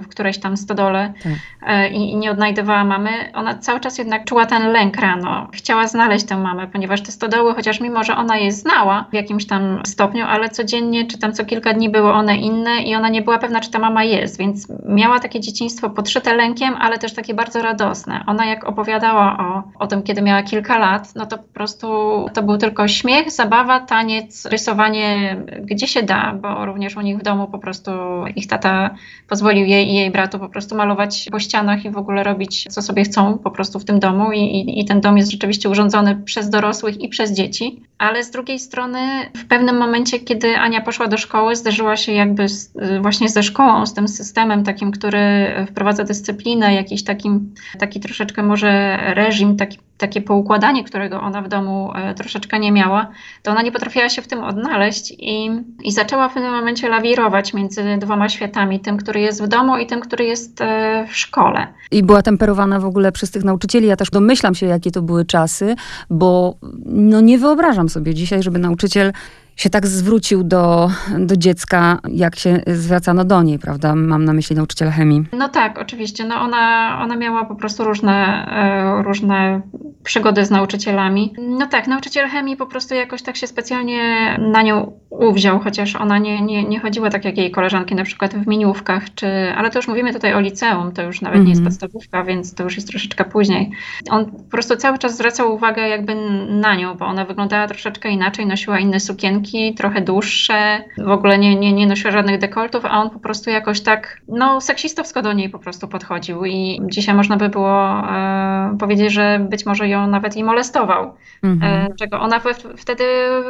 w 0.01 0.07
którejś 0.07 0.37
tam 0.39 0.57
stodole 0.57 1.13
tak. 1.23 1.33
E, 1.67 1.89
i, 1.89 2.11
i, 2.11 2.15
nie 2.15 2.31
odnajdywała 2.31 2.83
mamy, 2.83 3.09
ona 3.33 3.57
cały 3.57 3.79
czas 3.79 3.97
jednak 3.97 4.25
czuła 4.25 4.45
ten 4.45 4.71
lęk 4.71 4.97
rano. 4.97 5.47
Chciała 5.53 5.87
znaleźć 5.87 6.25
tę 6.25 6.37
mamę, 6.37 6.67
ponieważ 6.67 7.01
te 7.01 7.11
stodoły, 7.11 7.53
chociaż 7.53 7.79
mimo, 7.79 8.03
że 8.03 8.15
ona 8.15 8.37
je 8.37 8.51
znała 8.51 9.05
w 9.11 9.13
jakimś 9.13 9.47
tam 9.47 9.81
stopniu, 9.85 10.25
ale 10.25 10.49
codziennie 10.49 11.05
czy 11.05 11.17
tam 11.17 11.33
co 11.33 11.45
kilka 11.45 11.73
dni 11.73 11.89
były 11.89 12.13
one 12.13 12.37
inne 12.37 12.81
i 12.81 12.95
ona 12.95 13.09
nie 13.09 13.21
była 13.21 13.37
pewna, 13.37 13.59
czy 13.59 13.71
ta 13.71 13.79
mama 13.79 14.03
jest, 14.03 14.37
więc 14.37 14.67
miała 14.85 15.19
takie 15.19 15.39
dzieciństwo 15.39 15.89
podszyte 15.89 16.35
lękiem, 16.35 16.75
ale 16.79 16.97
też 16.97 17.13
takie 17.13 17.33
bardzo 17.33 17.61
radosne. 17.61 18.23
Ona 18.27 18.45
jak 18.45 18.63
opowiadała 18.63 19.37
o, 19.37 19.63
o 19.83 19.87
tym, 19.87 20.03
kiedy 20.03 20.21
miała 20.21 20.43
kilka 20.43 20.66
kilka 20.67 20.79
lat, 20.79 21.15
no 21.15 21.25
to 21.25 21.37
po 21.37 21.53
prostu 21.53 21.87
to 22.33 22.43
był 22.43 22.57
tylko 22.57 22.87
śmiech, 22.87 23.31
zabawa, 23.31 23.79
taniec, 23.79 24.45
rysowanie, 24.45 25.37
gdzie 25.61 25.87
się 25.87 26.03
da, 26.03 26.33
bo 26.33 26.65
również 26.65 26.97
u 26.97 27.01
nich 27.01 27.17
w 27.17 27.23
domu 27.23 27.47
po 27.47 27.59
prostu 27.59 27.91
ich 28.35 28.47
tata 28.47 28.95
pozwolił 29.27 29.65
jej 29.65 29.89
i 29.89 29.93
jej 29.93 30.11
bratu 30.11 30.39
po 30.39 30.49
prostu 30.49 30.75
malować 30.75 31.27
po 31.31 31.39
ścianach 31.39 31.85
i 31.85 31.89
w 31.89 31.97
ogóle 31.97 32.23
robić 32.23 32.63
co 32.69 32.81
sobie 32.81 33.03
chcą 33.03 33.37
po 33.37 33.51
prostu 33.51 33.79
w 33.79 33.85
tym 33.85 33.99
domu 33.99 34.31
i, 34.31 34.39
i, 34.39 34.79
i 34.79 34.85
ten 34.85 35.01
dom 35.01 35.17
jest 35.17 35.31
rzeczywiście 35.31 35.69
urządzony 35.69 36.15
przez 36.15 36.49
dorosłych 36.49 37.01
i 37.01 37.09
przez 37.09 37.31
dzieci. 37.31 37.81
Ale 37.97 38.23
z 38.23 38.31
drugiej 38.31 38.59
strony 38.59 38.99
w 39.35 39.47
pewnym 39.47 39.77
momencie, 39.77 40.19
kiedy 40.19 40.57
Ania 40.57 40.81
poszła 40.81 41.07
do 41.07 41.17
szkoły, 41.17 41.55
zderzyła 41.55 41.95
się 41.97 42.11
jakby 42.11 42.49
z, 42.49 42.73
właśnie 43.01 43.29
ze 43.29 43.43
szkołą, 43.43 43.85
z 43.85 43.93
tym 43.93 44.07
systemem 44.07 44.63
takim, 44.63 44.91
który 44.91 45.25
wprowadza 45.69 46.03
dyscyplinę, 46.03 46.73
jakiś 46.73 47.03
takim, 47.03 47.53
taki 47.79 47.99
troszeczkę 47.99 48.43
może 48.43 48.97
reżim, 49.13 49.57
taki 49.57 49.77
takie 49.97 50.21
poukładanie, 50.21 50.83
którego 50.83 51.21
ona 51.21 51.41
w 51.41 51.47
domu 51.47 51.91
e, 51.95 52.13
troszeczkę 52.13 52.59
nie 52.59 52.71
miała, 52.71 53.07
to 53.43 53.51
ona 53.51 53.61
nie 53.61 53.71
potrafiła 53.71 54.09
się 54.09 54.21
w 54.21 54.27
tym 54.27 54.43
odnaleźć 54.43 55.13
i, 55.19 55.49
i 55.83 55.91
zaczęła 55.91 56.29
w 56.29 56.33
pewnym 56.33 56.51
momencie 56.51 56.89
lawirować 56.89 57.53
między 57.53 57.97
dwoma 57.97 58.29
światami, 58.29 58.79
tym, 58.79 58.97
który 58.97 59.19
jest 59.19 59.43
w 59.43 59.47
domu 59.47 59.77
i 59.77 59.85
tym, 59.85 60.01
który 60.01 60.25
jest 60.25 60.61
e, 60.61 61.07
w 61.09 61.15
szkole. 61.15 61.67
I 61.91 62.03
była 62.03 62.21
temperowana 62.21 62.79
w 62.79 62.85
ogóle 62.85 63.11
przez 63.11 63.31
tych 63.31 63.43
nauczycieli. 63.43 63.87
Ja 63.87 63.95
też 63.95 64.09
domyślam 64.09 64.55
się, 64.55 64.65
jakie 64.65 64.91
to 64.91 65.01
były 65.01 65.25
czasy, 65.25 65.75
bo 66.09 66.55
no 66.85 67.21
nie 67.21 67.37
wyobrażam 67.37 67.89
sobie 67.89 68.13
dzisiaj, 68.13 68.43
żeby 68.43 68.59
nauczyciel 68.59 69.13
się 69.57 69.69
tak 69.69 69.87
zwrócił 69.87 70.43
do, 70.43 70.91
do 71.19 71.37
dziecka, 71.37 71.99
jak 72.09 72.35
się 72.35 72.61
zwracano 72.67 73.25
do 73.25 73.43
niej, 73.43 73.59
prawda? 73.59 73.95
Mam 73.95 74.25
na 74.25 74.33
myśli 74.33 74.55
nauczyciela 74.55 74.91
chemii. 74.91 75.23
No 75.33 75.49
tak, 75.49 75.79
oczywiście. 75.79 76.25
No 76.25 76.35
ona, 76.41 76.97
ona 77.03 77.15
miała 77.15 77.45
po 77.45 77.55
prostu 77.55 77.83
różne, 77.83 78.47
e, 78.51 79.03
różne 79.03 79.61
przygody 80.03 80.45
z 80.45 80.51
nauczycielami. 80.51 81.33
No 81.37 81.67
tak, 81.67 81.87
nauczyciel 81.87 82.27
chemii 82.29 82.57
po 82.57 82.65
prostu 82.65 82.95
jakoś 82.95 83.21
tak 83.21 83.37
się 83.37 83.47
specjalnie 83.47 84.35
na 84.39 84.61
nią 84.61 84.91
uwziął, 85.09 85.59
chociaż 85.59 85.95
ona 85.95 86.17
nie, 86.17 86.41
nie, 86.41 86.63
nie 86.63 86.79
chodziła 86.79 87.09
tak 87.09 87.25
jak 87.25 87.37
jej 87.37 87.51
koleżanki 87.51 87.95
na 87.95 88.03
przykład 88.03 88.35
w 88.35 88.47
miniówkach, 88.47 89.13
czy, 89.15 89.27
ale 89.57 89.69
to 89.69 89.79
już 89.79 89.87
mówimy 89.87 90.13
tutaj 90.13 90.33
o 90.33 90.39
liceum, 90.39 90.91
to 90.91 91.03
już 91.03 91.21
nawet 91.21 91.43
nie 91.43 91.49
jest 91.49 91.59
mhm. 91.59 91.71
podstawówka, 91.71 92.23
więc 92.23 92.53
to 92.53 92.63
już 92.63 92.75
jest 92.75 92.87
troszeczkę 92.87 93.25
później. 93.25 93.71
On 94.09 94.25
po 94.25 94.51
prostu 94.51 94.75
cały 94.75 94.97
czas 94.97 95.17
zwracał 95.17 95.55
uwagę 95.55 95.87
jakby 95.87 96.15
na 96.49 96.75
nią, 96.75 96.95
bo 96.95 97.05
ona 97.05 97.25
wyglądała 97.25 97.67
troszeczkę 97.67 98.09
inaczej, 98.09 98.45
nosiła 98.45 98.79
inne 98.79 98.99
sukienki, 98.99 99.46
trochę 99.77 100.01
dłuższe, 100.01 100.83
w 100.97 101.11
ogóle 101.11 101.37
nie, 101.37 101.55
nie, 101.55 101.73
nie 101.73 101.87
nosiła 101.87 102.11
żadnych 102.11 102.39
dekoltów, 102.39 102.85
a 102.85 103.01
on 103.01 103.09
po 103.09 103.19
prostu 103.19 103.49
jakoś 103.49 103.81
tak, 103.81 104.21
no 104.27 104.61
seksistowsko 104.61 105.21
do 105.21 105.33
niej 105.33 105.49
po 105.49 105.59
prostu 105.59 105.87
podchodził 105.87 106.45
i 106.45 106.81
dzisiaj 106.83 107.15
można 107.15 107.37
by 107.37 107.49
było 107.49 107.99
e, 108.09 108.77
powiedzieć, 108.79 109.11
że 109.11 109.47
być 109.49 109.65
może 109.65 109.87
ją 109.87 110.07
nawet 110.07 110.37
i 110.37 110.43
molestował, 110.43 111.13
mhm. 111.43 111.91
e, 111.91 111.95
czego 111.95 112.19
ona 112.19 112.41
wtedy 112.77 113.03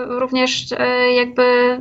również 0.07 0.65
e, 0.79 1.11
jakby 1.11 1.77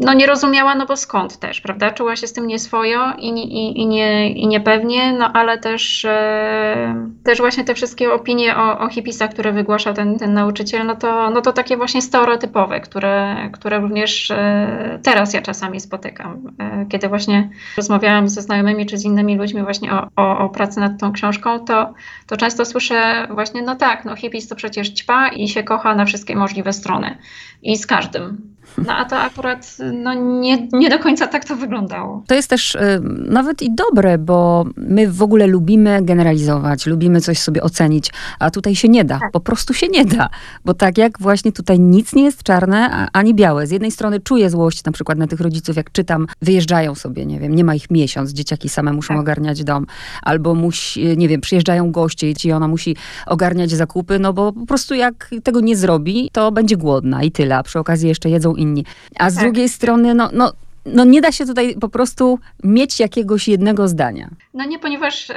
no 0.00 0.14
nie 0.14 0.26
rozumiała, 0.26 0.74
no 0.74 0.86
bo 0.86 0.96
skąd 0.96 1.38
też, 1.38 1.60
prawda? 1.60 1.90
Czuła 1.90 2.16
się 2.16 2.26
z 2.26 2.32
tym 2.32 2.46
nieswojo 2.46 3.12
i, 3.18 3.28
i, 3.28 3.80
i, 3.80 3.86
nie, 3.86 4.30
i 4.30 4.46
niepewnie, 4.46 5.12
no 5.12 5.32
ale 5.32 5.58
też, 5.58 6.04
e, 6.04 7.08
też 7.24 7.38
właśnie 7.38 7.64
te 7.64 7.74
wszystkie 7.74 8.12
opinie 8.12 8.56
o, 8.56 8.78
o 8.78 8.88
hipisach, 8.88 9.30
które 9.30 9.52
wygłaszał 9.52 9.94
ten, 9.94 10.18
ten 10.18 10.34
nauczyciel, 10.34 10.86
no 10.86 10.96
to, 10.96 11.30
no 11.30 11.40
to 11.40 11.52
takie 11.52 11.76
właśnie 11.76 12.02
stereotypowe, 12.02 12.80
które, 12.80 13.36
które 13.52 13.78
również 13.78 14.30
e, 14.30 14.98
teraz 15.02 15.34
ja 15.34 15.42
czasami 15.42 15.80
spotykam, 15.80 16.54
e, 16.58 16.86
kiedy 16.88 17.08
właśnie 17.08 17.50
rozmawiałam 17.76 18.28
ze 18.28 18.42
znajomymi 18.42 18.86
czy 18.86 18.98
z 18.98 19.04
innymi 19.04 19.36
ludźmi 19.36 19.62
właśnie 19.62 19.92
o, 19.92 20.08
o, 20.16 20.38
o 20.38 20.48
pracy 20.48 20.80
nad 20.80 21.00
tą 21.00 21.12
książką, 21.12 21.64
to, 21.64 21.94
to 22.26 22.36
często 22.36 22.64
słyszę 22.64 23.26
właśnie, 23.30 23.62
no 23.62 23.76
tak, 23.76 24.04
no 24.04 24.16
hipis 24.16 24.48
to 24.48 24.56
przecież 24.56 24.88
ćpa 24.88 25.28
i 25.28 25.48
się 25.48 25.62
kocha 25.62 25.94
na 25.94 26.04
wszystkie 26.04 26.36
możliwe 26.36 26.72
strony 26.72 27.18
i 27.62 27.76
z 27.76 27.86
każdym. 27.86 28.53
No 28.78 28.92
a 28.92 29.04
to 29.04 29.18
akurat 29.18 29.76
no, 29.92 30.14
nie, 30.14 30.68
nie 30.72 30.90
do 30.90 30.98
końca 30.98 31.26
tak 31.26 31.44
to 31.44 31.56
wyglądało. 31.56 32.22
To 32.26 32.34
jest 32.34 32.50
też 32.50 32.74
y, 32.74 33.00
nawet 33.28 33.62
i 33.62 33.74
dobre, 33.74 34.18
bo 34.18 34.64
my 34.76 35.12
w 35.12 35.22
ogóle 35.22 35.46
lubimy 35.46 36.02
generalizować, 36.02 36.86
lubimy 36.86 37.20
coś 37.20 37.38
sobie 37.38 37.62
ocenić, 37.62 38.10
a 38.38 38.50
tutaj 38.50 38.74
się 38.74 38.88
nie 38.88 39.04
da. 39.04 39.18
Tak. 39.18 39.32
Po 39.32 39.40
prostu 39.40 39.74
się 39.74 39.88
nie 39.88 40.04
da. 40.04 40.28
Bo 40.64 40.74
tak 40.74 40.98
jak 40.98 41.18
właśnie 41.20 41.52
tutaj 41.52 41.80
nic 41.80 42.14
nie 42.14 42.24
jest 42.24 42.42
czarne 42.42 43.08
ani 43.12 43.34
białe. 43.34 43.66
Z 43.66 43.70
jednej 43.70 43.90
strony 43.90 44.20
czuję 44.20 44.50
złość 44.50 44.84
na 44.84 44.92
przykład 44.92 45.18
na 45.18 45.26
tych 45.26 45.40
rodziców, 45.40 45.76
jak 45.76 45.92
czytam, 45.92 46.26
wyjeżdżają 46.42 46.94
sobie, 46.94 47.26
nie 47.26 47.40
wiem, 47.40 47.54
nie 47.54 47.64
ma 47.64 47.74
ich 47.74 47.90
miesiąc, 47.90 48.32
dzieciaki 48.32 48.68
same 48.68 48.92
muszą 48.92 49.14
tak. 49.14 49.20
ogarniać 49.20 49.64
dom, 49.64 49.86
albo 50.22 50.54
musi, 50.54 51.16
nie 51.16 51.28
wiem, 51.28 51.40
przyjeżdżają 51.40 51.92
goście 51.92 52.32
i 52.44 52.52
ona 52.52 52.68
musi 52.68 52.96
ogarniać 53.26 53.70
zakupy, 53.70 54.18
no 54.18 54.32
bo 54.32 54.52
po 54.52 54.66
prostu 54.66 54.94
jak 54.94 55.30
tego 55.42 55.60
nie 55.60 55.76
zrobi, 55.76 56.30
to 56.32 56.52
będzie 56.52 56.76
głodna 56.76 57.22
i 57.22 57.30
tyle. 57.30 57.56
A 57.56 57.62
przy 57.62 57.78
okazji 57.78 58.08
jeszcze 58.08 58.30
jedzą 58.30 58.53
inni. 58.56 58.84
A 59.18 59.30
z 59.30 59.34
tak. 59.34 59.44
drugiej 59.44 59.68
strony, 59.68 60.14
no, 60.14 60.30
no, 60.32 60.52
no 60.86 61.04
nie 61.04 61.20
da 61.20 61.32
się 61.32 61.46
tutaj 61.46 61.76
po 61.80 61.88
prostu 61.88 62.38
mieć 62.64 63.00
jakiegoś 63.00 63.48
jednego 63.48 63.88
zdania. 63.88 64.30
No 64.54 64.64
nie, 64.64 64.78
ponieważ 64.78 65.30
y, 65.30 65.34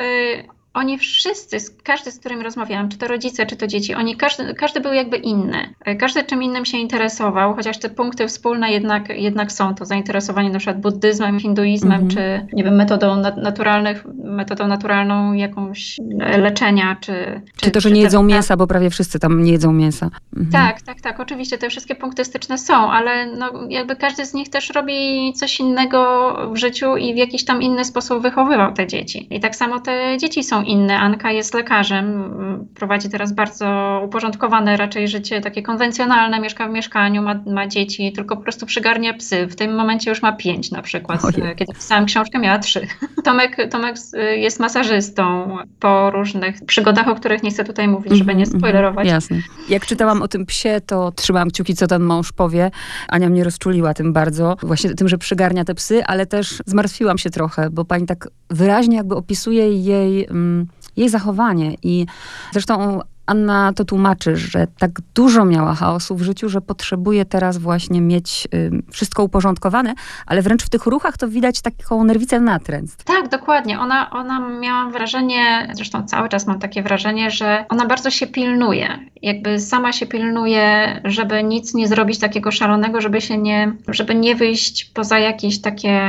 oni 0.78 0.98
wszyscy, 0.98 1.58
każdy 1.84 2.12
z 2.12 2.20
którym 2.20 2.42
rozmawiałam, 2.42 2.90
czy 2.90 2.98
to 2.98 3.08
rodzice, 3.08 3.46
czy 3.46 3.56
to 3.56 3.68
dzieci, 3.68 3.96
oni 3.96 4.16
każdy, 4.16 4.54
każdy 4.54 4.80
był 4.80 4.94
jakby 4.94 5.18
inny. 5.18 5.74
Każdy 6.00 6.24
czym 6.24 6.44
innym 6.44 6.66
się 6.66 6.78
interesował, 6.78 7.56
chociaż 7.56 7.80
te 7.80 7.90
punkty 7.90 8.28
wspólne 8.28 8.72
jednak, 8.72 9.10
jednak 9.10 9.52
są. 9.52 9.76
To 9.76 9.86
zainteresowanie 9.86 10.50
na 10.50 10.60
przykład 10.60 10.82
buddyzmem, 10.82 11.40
hinduizmem, 11.40 11.94
mm 11.94 12.08
-hmm. 12.08 12.14
czy 12.14 12.56
nie 12.56 12.64
wiem, 12.64 12.76
metodą 12.76 13.16
naturalnych, 13.38 14.06
metodą 14.24 14.68
naturalną 14.68 15.34
jakąś 15.34 15.98
leczenia, 16.38 16.98
czy... 17.02 17.42
Czy, 17.56 17.66
czy 17.66 17.72
to, 17.72 17.82
że 17.82 17.90
czy 17.90 17.96
nie 17.96 18.02
jedzą 18.02 18.24
mięsa, 18.24 18.58
bo 18.58 18.68
prawie 18.68 18.90
wszyscy 18.90 19.20
tam 19.20 19.44
nie 19.44 19.52
jedzą 19.52 19.74
mięsa. 19.74 20.10
Mhm. 20.38 20.52
Tak, 20.52 20.82
tak, 20.82 21.02
tak. 21.02 21.20
Oczywiście 21.20 21.58
te 21.58 21.70
wszystkie 21.70 21.96
punkty 21.96 22.26
styczne 22.26 22.58
są, 22.58 22.92
ale 22.92 23.26
no, 23.26 23.52
jakby 23.70 23.96
każdy 23.96 24.26
z 24.26 24.34
nich 24.34 24.50
też 24.50 24.70
robi 24.70 25.34
coś 25.34 25.60
innego 25.60 26.34
w 26.54 26.58
życiu 26.58 26.98
i 26.98 27.14
w 27.14 27.18
jakiś 27.18 27.46
tam 27.46 27.62
inny 27.62 27.86
sposób 27.86 28.22
wychowywał 28.22 28.74
te 28.74 28.88
dzieci. 28.88 29.28
I 29.32 29.40
tak 29.40 29.56
samo 29.56 29.80
te 29.80 30.18
dzieci 30.18 30.44
są 30.44 30.64
inne. 30.68 31.00
Anka 31.00 31.32
jest 31.32 31.54
lekarzem, 31.54 32.68
prowadzi 32.76 33.10
teraz 33.10 33.34
bardzo 33.34 34.02
uporządkowane 34.06 34.78
raczej 34.78 35.08
życie, 35.08 35.42
takie 35.42 35.62
konwencjonalne, 35.62 36.40
mieszka 36.40 36.68
w 36.68 36.72
mieszkaniu, 36.72 37.22
ma, 37.22 37.36
ma 37.46 37.68
dzieci, 37.68 38.12
tylko 38.12 38.38
po 38.38 38.44
prostu 38.44 38.66
przygarnia 38.66 39.14
psy. 39.14 39.48
W 39.48 39.56
tym 39.56 39.76
momencie 39.76 40.10
już 40.10 40.22
ma 40.22 40.32
pięć 40.32 40.72
na 40.72 40.82
przykład. 40.82 41.26
Ojej. 41.26 41.56
Kiedy 41.56 41.74
pisałam 41.74 42.06
książkę, 42.06 42.40
miała 42.40 42.60
trzy. 42.60 42.88
Tomek, 43.24 43.58
Tomek 43.72 43.96
jest 44.36 44.60
masażystą 44.60 45.58
po 45.80 46.12
różnych 46.12 46.66
przygodach, 46.66 47.08
o 47.08 47.16
których 47.16 47.44
nie 47.44 47.50
chcę 47.50 47.64
tutaj 47.64 47.88
mówić, 47.88 48.14
żeby 48.14 48.36
nie 48.36 48.44
mhm, 48.44 48.56
mhm. 48.56 48.60
spoilerować. 48.60 49.08
Jasne. 49.08 49.38
Jak 49.70 49.86
czytałam 49.86 50.22
o 50.22 50.28
tym 50.28 50.46
psie, 50.46 50.82
to 50.86 51.12
trzymałam 51.12 51.50
kciuki, 51.50 51.76
co 51.76 51.88
ten 51.88 52.04
mąż 52.04 52.32
powie. 52.32 52.72
Ania 53.08 53.30
mnie 53.30 53.44
rozczuliła 53.44 53.94
tym 53.94 54.14
bardzo, 54.14 54.56
właśnie 54.64 54.90
tym, 54.90 55.08
że 55.08 55.18
przygarnia 55.18 55.66
te 55.66 55.76
psy, 55.76 56.04
ale 56.06 56.26
też 56.26 56.62
zmartwiłam 56.66 57.18
się 57.18 57.30
trochę, 57.30 57.70
bo 57.70 57.86
pani 57.86 58.06
tak 58.06 58.28
wyraźnie 58.50 58.98
jakby 58.98 59.16
opisuje 59.16 59.72
jej... 59.72 60.26
Mm, 60.26 60.57
jej 60.98 61.10
zachowanie. 61.10 61.76
I 61.84 62.06
zresztą 62.52 63.02
Anna 63.28 63.74
to 63.76 63.86
tłumaczy, 63.86 64.36
że 64.36 64.68
tak 64.80 64.92
dużo 65.16 65.46
miała 65.46 65.76
chaosu 65.76 66.16
w 66.16 66.22
życiu, 66.22 66.50
że 66.50 66.62
potrzebuje 66.62 67.26
teraz 67.26 67.58
właśnie 67.58 68.02
mieć 68.02 68.48
y, 68.54 68.72
wszystko 68.92 69.24
uporządkowane, 69.24 69.94
ale 70.26 70.42
wręcz 70.42 70.64
w 70.64 70.70
tych 70.70 70.86
ruchach 70.86 71.18
to 71.18 71.28
widać 71.28 71.62
taką 71.62 72.04
nerwicę 72.04 72.40
natręst. 72.40 73.04
Tak, 73.04 73.30
dokładnie. 73.30 73.80
Ona, 73.80 74.10
ona 74.10 74.40
miała 74.40 74.90
wrażenie, 74.90 75.68
zresztą 75.74 76.04
cały 76.04 76.30
czas 76.30 76.48
mam 76.48 76.60
takie 76.60 76.84
wrażenie, 76.84 77.32
że 77.32 77.66
ona 77.70 77.86
bardzo 77.86 78.10
się 78.10 78.28
pilnuje. 78.28 79.00
Jakby 79.22 79.60
sama 79.60 79.94
się 79.94 80.06
pilnuje, 80.06 81.00
żeby 81.04 81.44
nic 81.44 81.74
nie 81.74 81.88
zrobić 81.88 82.20
takiego 82.20 82.52
szalonego, 82.52 83.02
żeby 83.02 83.22
się 83.22 83.38
nie, 83.38 83.72
żeby 83.88 84.16
nie 84.16 84.36
wyjść 84.36 84.86
poza 84.86 85.20
jakieś 85.20 85.62
takie, 85.62 86.02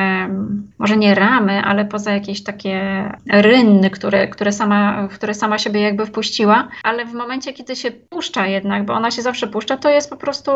może 0.78 0.96
nie 0.96 1.14
ramy, 1.14 1.62
ale 1.62 1.84
poza 1.84 2.12
jakieś 2.12 2.42
takie 2.42 3.04
rynny, 3.32 3.90
które, 3.90 4.28
które, 4.28 4.52
sama, 4.52 5.08
które 5.08 5.34
sama 5.34 5.58
siebie 5.58 5.80
jakby 5.80 6.06
wpuściła, 6.06 6.68
ale 6.82 7.07
w 7.08 7.14
momencie, 7.14 7.52
kiedy 7.52 7.76
się 7.76 7.90
puszcza 7.90 8.46
jednak, 8.46 8.84
bo 8.84 8.92
ona 8.92 9.10
się 9.10 9.22
zawsze 9.22 9.46
puszcza, 9.46 9.76
to 9.76 9.90
jest 9.90 10.10
po 10.10 10.16
prostu 10.16 10.50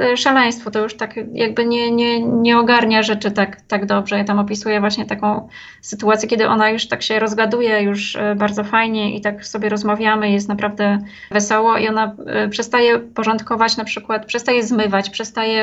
e, 0.00 0.16
szaleństwo. 0.16 0.70
To 0.70 0.82
już 0.82 0.96
tak 0.96 1.14
jakby 1.32 1.66
nie, 1.66 1.90
nie, 1.90 2.22
nie 2.22 2.58
ogarnia 2.58 3.02
rzeczy 3.02 3.30
tak, 3.30 3.60
tak 3.60 3.86
dobrze. 3.86 4.18
Ja 4.18 4.24
tam 4.24 4.38
opisuję 4.38 4.80
właśnie 4.80 5.06
taką 5.06 5.48
sytuację, 5.82 6.28
kiedy 6.28 6.48
ona 6.48 6.70
już 6.70 6.88
tak 6.88 7.02
się 7.02 7.18
rozgaduje 7.18 7.82
już 7.82 8.16
e, 8.16 8.34
bardzo 8.34 8.64
fajnie 8.64 9.16
i 9.16 9.20
tak 9.20 9.46
sobie 9.46 9.68
rozmawiamy, 9.68 10.30
jest 10.30 10.48
naprawdę 10.48 10.98
wesoło 11.30 11.78
i 11.78 11.88
ona 11.88 12.16
e, 12.26 12.48
przestaje 12.48 12.98
porządkować 12.98 13.76
na 13.76 13.84
przykład, 13.84 14.26
przestaje 14.26 14.62
zmywać, 14.62 15.10
przestaje 15.10 15.58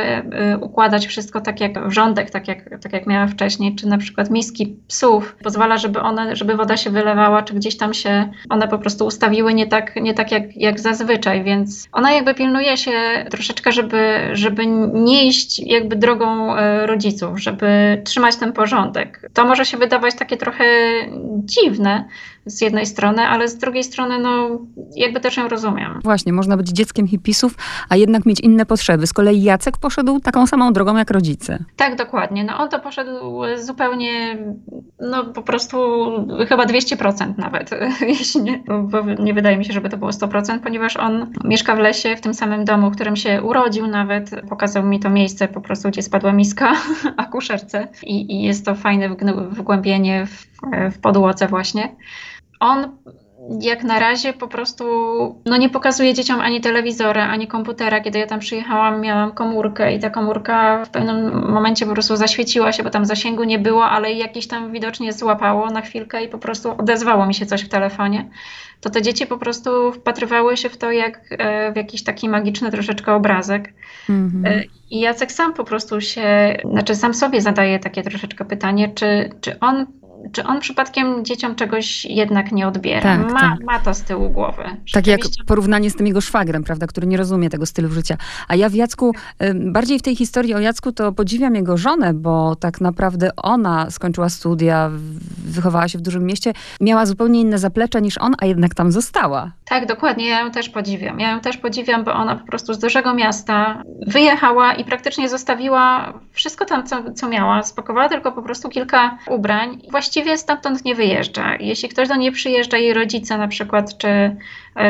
układać 0.62 1.08
wszystko 1.08 1.42
tak 1.42 1.62
jak 1.62 1.88
w 1.88 1.92
rządek, 1.92 2.30
tak 2.30 2.48
jak, 2.48 2.82
tak 2.82 2.94
jak 2.94 3.08
miała 3.08 3.28
wcześniej, 3.28 3.76
czy 3.76 3.88
na 3.88 3.98
przykład 3.98 4.32
miski 4.32 4.76
psów. 4.88 5.36
Pozwala, 5.44 5.78
żeby 5.78 6.00
one, 6.00 6.36
żeby 6.36 6.56
woda 6.56 6.78
się 6.78 6.90
wylewała, 6.90 7.44
czy 7.44 7.54
gdzieś 7.54 7.78
tam 7.78 7.94
się 7.94 8.32
one 8.50 8.68
po 8.68 8.80
prostu 8.80 9.06
ustawiły 9.06 9.54
nie 9.54 9.68
tak, 9.68 9.96
nie 9.96 10.14
tak 10.14 10.25
tak 10.26 10.32
jak, 10.32 10.58
jak 10.58 10.80
zazwyczaj, 10.80 11.44
więc 11.44 11.88
ona 11.92 12.12
jakby 12.12 12.34
pilnuje 12.34 12.78
się 12.78 12.92
troszeczkę, 13.30 13.72
żeby, 13.72 14.20
żeby 14.34 14.66
nie 14.94 15.28
iść 15.28 15.60
jakby 15.60 15.96
drogą 15.96 16.56
e, 16.56 16.86
rodziców, 16.86 17.40
żeby 17.40 18.02
trzymać 18.06 18.36
ten 18.36 18.54
porządek. 18.54 19.30
To 19.34 19.46
może 19.46 19.66
się 19.66 19.78
wydawać 19.78 20.16
takie 20.16 20.38
trochę 20.38 20.66
dziwne, 21.38 22.06
z 22.46 22.62
jednej 22.62 22.86
strony, 22.86 23.22
ale 23.22 23.48
z 23.48 23.58
drugiej 23.58 23.84
strony, 23.84 24.20
no 24.20 24.60
jakby 24.96 25.20
też 25.20 25.38
ją 25.38 25.48
rozumiem. 25.48 26.00
Właśnie, 26.04 26.34
można 26.34 26.58
być 26.58 26.70
dzieckiem 26.70 27.08
hipisów, 27.08 27.56
a 27.90 27.96
jednak 27.96 28.26
mieć 28.26 28.40
inne 28.40 28.66
potrzeby. 28.66 29.08
Z 29.08 29.14
kolei 29.14 29.44
Jacek 29.44 29.78
poszedł 29.78 30.20
taką 30.20 30.48
samą 30.48 30.74
drogą 30.74 30.98
jak 30.98 31.12
rodzice. 31.12 31.64
Tak, 31.76 31.96
dokładnie. 31.96 32.44
No 32.44 32.58
on 32.58 32.70
to 32.70 32.80
poszedł 32.80 33.12
zupełnie, 33.58 34.38
no 35.00 35.26
po 35.26 35.42
prostu 35.42 35.78
chyba 36.50 36.66
200% 36.66 37.38
nawet, 37.38 37.70
jeśli 38.02 38.42
nie, 38.42 38.64
bo 38.84 39.02
nie 39.02 39.34
wydaje 39.34 39.58
mi 39.58 39.66
się, 39.66 39.74
żeby 39.74 39.90
to 39.90 39.98
było 39.98 40.12
100%, 40.12 40.60
ponieważ 40.60 40.98
on 40.98 41.34
mieszka 41.44 41.76
w 41.76 41.80
lesie, 41.80 42.16
w 42.16 42.22
tym 42.22 42.34
samym 42.34 42.66
domu, 42.66 42.92
w 42.92 42.96
którym 42.96 43.16
się 43.16 43.42
urodził 43.42 43.88
nawet. 43.88 44.32
Pokazał 44.50 44.84
mi 44.84 45.00
to 45.00 45.10
miejsce 45.10 45.48
po 45.48 45.62
prostu, 45.62 45.90
gdzie 45.90 46.02
spadła 46.02 46.32
miska 46.32 46.74
akuszerce 47.18 47.88
i, 48.04 48.36
i 48.36 48.44
jest 48.44 48.66
to 48.66 48.76
fajne 48.76 49.10
wgłębienie 49.50 50.26
w, 50.26 50.48
w 50.92 51.00
podłodze 51.00 51.48
właśnie. 51.48 51.96
On 52.60 52.98
jak 53.62 53.84
na 53.84 54.00
razie 54.00 54.34
po 54.34 54.48
prostu 54.48 54.86
no 55.46 55.58
nie 55.58 55.70
pokazuje 55.70 56.14
dzieciom 56.14 56.40
ani 56.40 56.62
telewizora, 56.62 57.28
ani 57.28 57.48
komputera. 57.48 58.02
Kiedy 58.02 58.20
ja 58.20 58.28
tam 58.28 58.40
przyjechałam, 58.40 59.02
miałam 59.02 59.32
komórkę 59.32 59.96
i 59.96 60.00
ta 60.00 60.10
komórka 60.10 60.86
w 60.86 60.90
pewnym 60.90 61.50
momencie 61.52 61.86
po 61.86 61.94
prostu 61.94 62.16
zaświeciła 62.16 62.72
się, 62.72 62.84
bo 62.84 62.90
tam 62.90 63.06
zasięgu 63.06 63.44
nie 63.44 63.60
było, 63.60 63.86
ale 63.86 64.14
jakiś 64.14 64.48
tam 64.48 64.72
widocznie 64.72 65.14
złapało 65.14 65.70
na 65.70 65.82
chwilkę 65.82 66.24
i 66.24 66.28
po 66.28 66.38
prostu 66.38 66.72
odezwało 66.78 67.26
mi 67.26 67.34
się 67.34 67.46
coś 67.46 67.62
w 67.62 67.70
telefonie. 67.70 68.30
To 68.82 68.90
te 68.90 69.02
dzieci 69.02 69.28
po 69.28 69.38
prostu 69.38 69.92
wpatrywały 69.92 70.58
się 70.58 70.70
w 70.70 70.78
to 70.78 70.92
jak 70.92 71.22
e, 71.32 71.74
w 71.74 71.76
jakiś 71.76 72.04
taki 72.04 72.30
magiczny 72.30 72.72
troszeczkę 72.72 73.14
obrazek. 73.14 73.74
Mhm. 74.10 74.46
E, 74.46 74.64
I 74.92 75.00
Jacek 75.00 75.32
sam 75.32 75.54
po 75.54 75.64
prostu 75.64 76.02
się, 76.02 76.58
znaczy 76.72 76.96
sam 76.96 77.14
sobie 77.14 77.42
zadaje 77.42 77.80
takie 77.80 78.04
troszeczkę 78.04 78.46
pytanie, 78.46 78.92
czy, 78.96 79.30
czy 79.42 79.60
on 79.60 79.86
czy 80.32 80.44
on 80.44 80.60
przypadkiem 80.60 81.26
dzieciom 81.26 81.56
czegoś 81.56 82.06
jednak 82.06 82.52
nie 82.52 82.68
odbiera? 82.68 83.02
Tak, 83.02 83.32
ma, 83.32 83.40
tak. 83.40 83.64
ma 83.64 83.80
to 83.80 83.94
z 83.94 84.02
tyłu 84.02 84.30
głowy. 84.30 84.64
Tak 84.94 85.08
jak 85.08 85.22
porównanie 85.48 85.90
z 85.90 85.96
tym 85.96 86.08
jego 86.08 86.22
szwagrem, 86.22 86.64
prawda, 86.64 86.88
który 86.88 87.08
nie 87.08 87.18
rozumie 87.18 87.50
tego 87.50 87.66
stylu 87.66 87.90
życia. 87.90 88.18
A 88.48 88.56
ja 88.56 88.70
w 88.70 88.74
Jacku, 88.74 89.12
bardziej 89.56 90.00
w 90.00 90.02
tej 90.02 90.16
historii 90.16 90.54
o 90.54 90.60
Jacku, 90.60 90.92
to 90.92 91.12
podziwiam 91.12 91.56
jego 91.56 91.78
żonę, 91.78 92.14
bo 92.14 92.56
tak 92.56 92.82
naprawdę 92.82 93.30
ona 93.36 93.92
skończyła 93.92 94.30
studia, 94.30 94.92
wychowała 95.46 95.88
się 95.88 95.98
w 95.98 96.02
dużym 96.02 96.26
mieście, 96.26 96.54
miała 96.82 97.06
zupełnie 97.06 97.42
inne 97.42 97.58
zaplecze 97.58 98.02
niż 98.02 98.18
on, 98.18 98.36
a 98.42 98.46
jednak 98.46 98.76
tam 98.76 98.92
została. 98.92 99.52
Tak, 99.66 99.86
dokładnie. 99.86 100.28
Ja 100.28 100.40
ją 100.40 100.52
też 100.52 100.70
podziwiam. 100.70 101.20
Ja 101.20 101.32
ją 101.32 101.40
też 101.40 101.58
podziwiam, 101.58 102.04
bo 102.04 102.14
ona 102.14 102.36
po 102.36 102.48
prostu 102.48 102.74
z 102.74 102.80
dużego 102.80 103.14
miasta 103.14 103.84
wyjechała 104.08 104.74
i 104.74 104.86
praktycznie 104.86 105.30
zostawiła 105.30 106.14
wszystko 106.32 106.66
tam, 106.66 106.88
co, 106.88 107.14
co 107.14 107.30
miała. 107.30 107.64
Spakowała 107.64 108.10
tylko 108.10 108.32
po 108.32 108.42
prostu 108.42 108.70
kilka 108.70 109.18
ubrań. 109.28 109.82
Właściwie 109.92 110.38
stamtąd 110.38 110.86
nie 110.86 110.96
wyjeżdża. 110.96 111.56
Jeśli 111.60 111.90
ktoś 111.90 112.08
do 112.08 112.16
niej 112.16 112.32
przyjeżdża, 112.32 112.78
jej 112.78 112.94
rodzice 112.94 113.38
na 113.38 113.48
przykład, 113.48 113.98
czy, 113.98 114.36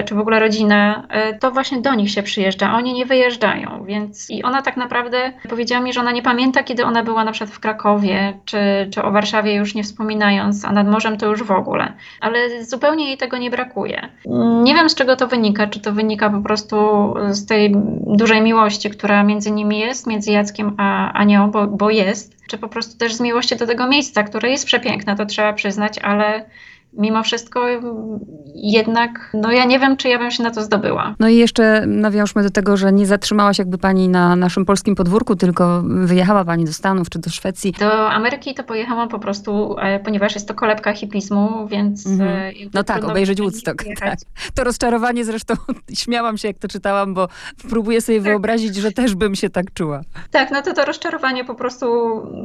czy 0.05 0.15
w 0.15 0.19
ogóle 0.19 0.39
rodzina, 0.39 1.07
e, 1.09 1.33
to 1.33 1.51
właśnie 1.51 1.81
do 1.81 1.93
nich 1.93 2.11
się 2.11 2.23
przyjeżdża, 2.23 2.69
a 2.69 2.77
oni 2.77 2.93
nie 2.93 3.05
wyjeżdżają. 3.05 3.85
Więc 3.85 4.29
i 4.29 4.43
ona 4.43 4.61
tak 4.61 4.77
naprawdę 4.77 5.33
powiedziała 5.49 5.81
mi, 5.81 5.93
że 5.93 5.99
ona 5.99 6.11
nie 6.11 6.21
pamięta, 6.21 6.63
kiedy 6.63 6.85
ona 6.85 7.03
była 7.03 7.23
na 7.23 7.31
przykład 7.31 7.55
w 7.55 7.59
Krakowie, 7.59 8.39
czy, 8.45 8.57
czy 8.91 9.03
o 9.03 9.11
Warszawie 9.11 9.55
już 9.55 9.75
nie 9.75 9.83
wspominając, 9.83 10.65
a 10.65 10.71
nad 10.71 10.87
morzem 10.87 11.17
to 11.17 11.25
już 11.25 11.43
w 11.43 11.51
ogóle. 11.51 11.93
Ale 12.21 12.63
zupełnie 12.63 13.07
jej 13.07 13.17
tego 13.17 13.37
nie 13.37 13.49
brakuje. 13.49 14.09
Nie 14.63 14.75
wiem 14.75 14.89
z 14.89 14.95
czego 14.95 15.15
to 15.15 15.27
wynika, 15.27 15.67
czy 15.67 15.79
to 15.79 15.91
wynika 15.91 16.29
po 16.29 16.41
prostu 16.41 16.75
z 17.29 17.45
tej 17.45 17.75
dużej 18.07 18.41
miłości, 18.41 18.89
która 18.89 19.23
między 19.23 19.51
nimi 19.51 19.79
jest, 19.79 20.07
między 20.07 20.31
Jackiem 20.31 20.75
a 20.77 21.11
Anią, 21.13 21.51
bo, 21.51 21.67
bo 21.67 21.89
jest 21.89 22.35
czy 22.47 22.57
po 22.57 22.67
prostu 22.67 22.97
też 22.97 23.13
z 23.13 23.21
miłości 23.21 23.55
do 23.55 23.67
tego 23.67 23.87
miejsca, 23.87 24.23
które 24.23 24.49
jest 24.49 24.65
przepiękne, 24.65 25.15
to 25.15 25.25
trzeba 25.25 25.53
przyznać, 25.53 25.99
ale 25.99 26.45
mimo 26.97 27.23
wszystko 27.23 27.67
jednak, 28.55 29.29
no 29.33 29.51
ja 29.51 29.65
nie 29.65 29.79
wiem, 29.79 29.97
czy 29.97 30.09
ja 30.09 30.19
bym 30.19 30.31
się 30.31 30.43
na 30.43 30.51
to 30.51 30.63
zdobyła. 30.63 31.15
No 31.19 31.29
i 31.29 31.35
jeszcze 31.35 31.83
nawiążmy 31.87 32.43
do 32.43 32.49
tego, 32.49 32.77
że 32.77 32.93
nie 32.93 33.05
zatrzymała 33.05 33.53
się 33.53 33.61
jakby 33.61 33.77
pani 33.77 34.09
na 34.09 34.35
naszym 34.35 34.65
polskim 34.65 34.95
podwórku, 34.95 35.35
tylko 35.35 35.81
wyjechała 35.85 36.45
pani 36.45 36.65
do 36.65 36.73
Stanów 36.73 37.09
czy 37.09 37.19
do 37.19 37.29
Szwecji. 37.29 37.71
Do 37.79 38.09
Ameryki 38.09 38.53
to 38.53 38.63
pojechałam 38.63 39.09
po 39.09 39.19
prostu, 39.19 39.75
e, 39.79 39.99
ponieważ 39.99 40.35
jest 40.35 40.47
to 40.47 40.53
kolebka 40.53 40.93
hipizmu, 40.93 41.67
więc... 41.67 42.07
Mhm. 42.07 42.29
E, 42.29 42.51
no 42.73 42.83
tak, 42.83 43.03
obejrzeć 43.03 43.41
Woodstock. 43.41 43.83
Tak. 43.99 44.19
To 44.55 44.63
rozczarowanie 44.63 45.25
zresztą, 45.25 45.53
śmiałam 46.03 46.37
się 46.37 46.47
jak 46.47 46.57
to 46.57 46.67
czytałam, 46.67 47.13
bo 47.13 47.27
próbuję 47.69 48.01
sobie 48.01 48.17
tak. 48.17 48.27
wyobrazić, 48.27 48.75
że 48.75 48.91
też 48.91 49.15
bym 49.15 49.35
się 49.35 49.49
tak 49.49 49.73
czuła. 49.73 50.01
Tak, 50.31 50.51
no 50.51 50.61
to 50.61 50.73
to 50.73 50.85
rozczarowanie 50.85 51.45
po 51.45 51.55
prostu 51.55 51.85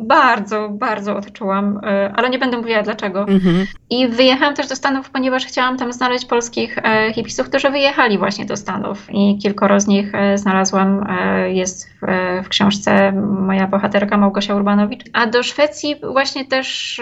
bardzo, 0.05 0.69
bardzo 0.69 1.17
odczułam, 1.17 1.81
e, 1.85 2.13
ale 2.17 2.31
nie 2.31 2.39
będę 2.39 2.57
mówiła 2.57 2.83
dlaczego. 2.83 3.21
Mhm. 3.21 3.67
I 3.91 4.09
wyjechałam 4.09 4.40
Pojechałam 4.41 4.57
też 4.57 4.69
do 4.69 4.77
Stanów, 4.77 5.11
ponieważ 5.11 5.47
chciałam 5.47 5.77
tam 5.77 5.93
znaleźć 5.93 6.27
polskich 6.27 6.79
e, 6.79 7.13
hipisów, 7.13 7.49
którzy 7.49 7.71
wyjechali 7.71 8.19
właśnie 8.19 8.45
do 8.45 8.57
Stanów 8.57 9.07
i 9.11 9.39
kilkoro 9.39 9.81
z 9.81 9.87
nich 9.87 10.15
e, 10.15 10.39
znalazłam, 10.39 11.07
e, 11.09 11.53
jest 11.53 11.91
w, 12.03 12.07
w, 12.45 12.49
książce 12.49 13.13
moja 13.41 13.67
bohaterka 13.67 14.17
Małgosia 14.17 14.55
Urbanowicz. 14.55 15.05
A 15.13 15.27
do 15.27 15.43
Szwecji 15.43 15.97
właśnie 16.13 16.45
też 16.45 17.01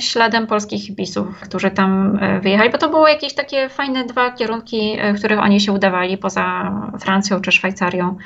śladem 0.00 0.46
polskich 0.46 0.82
hipisów, 0.82 1.40
którzy 1.40 1.70
tam 1.70 2.18
wyjechali, 2.42 2.70
bo 2.70 2.78
to 2.78 2.88
były 2.88 3.10
jakieś 3.10 3.34
takie 3.34 3.68
fajne 3.68 4.04
dwa 4.04 4.30
kierunki, 4.30 4.98
w 5.14 5.18
których 5.18 5.38
oni 5.38 5.60
się 5.60 5.72
udawali, 5.72 6.18
poza 6.18 6.72
Francją 7.00 7.40
czy 7.40 7.52
Szwajcarią 7.52 8.16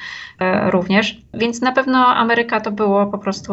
również. 0.67 1.17
Więc 1.35 1.61
na 1.61 1.73
pewno 1.73 2.07
Ameryka 2.07 2.61
to 2.61 2.71
było 2.71 3.07
po 3.07 3.19
prostu 3.19 3.53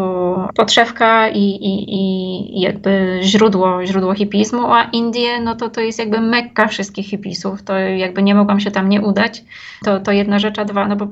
podszewka 0.56 1.30
i, 1.30 1.39
i, 1.39 1.95
i 1.95 2.62
jakby 2.62 3.19
źródło, 3.21 3.86
źródło 3.86 4.13
hipizmu, 4.13 4.67
Indie, 4.83 5.39
no 5.39 5.55
to 5.55 5.69
to 5.69 5.81
jest 5.81 5.99
jakby 5.99 6.21
mekka 6.21 6.67
wszystkich 6.67 7.07
hipisów, 7.07 7.63
to 7.63 7.77
jakby 7.77 8.23
nie 8.23 8.35
mogłam 8.35 8.59
się 8.59 8.71
tam 8.71 8.89
nie 8.89 9.01
udać. 9.01 9.43
To, 9.83 9.99
to 9.99 10.11
jedna 10.11 10.39
rzecz, 10.39 10.59
a 10.59 10.65
dwa, 10.65 10.87
no 10.87 10.95
bo 10.95 11.07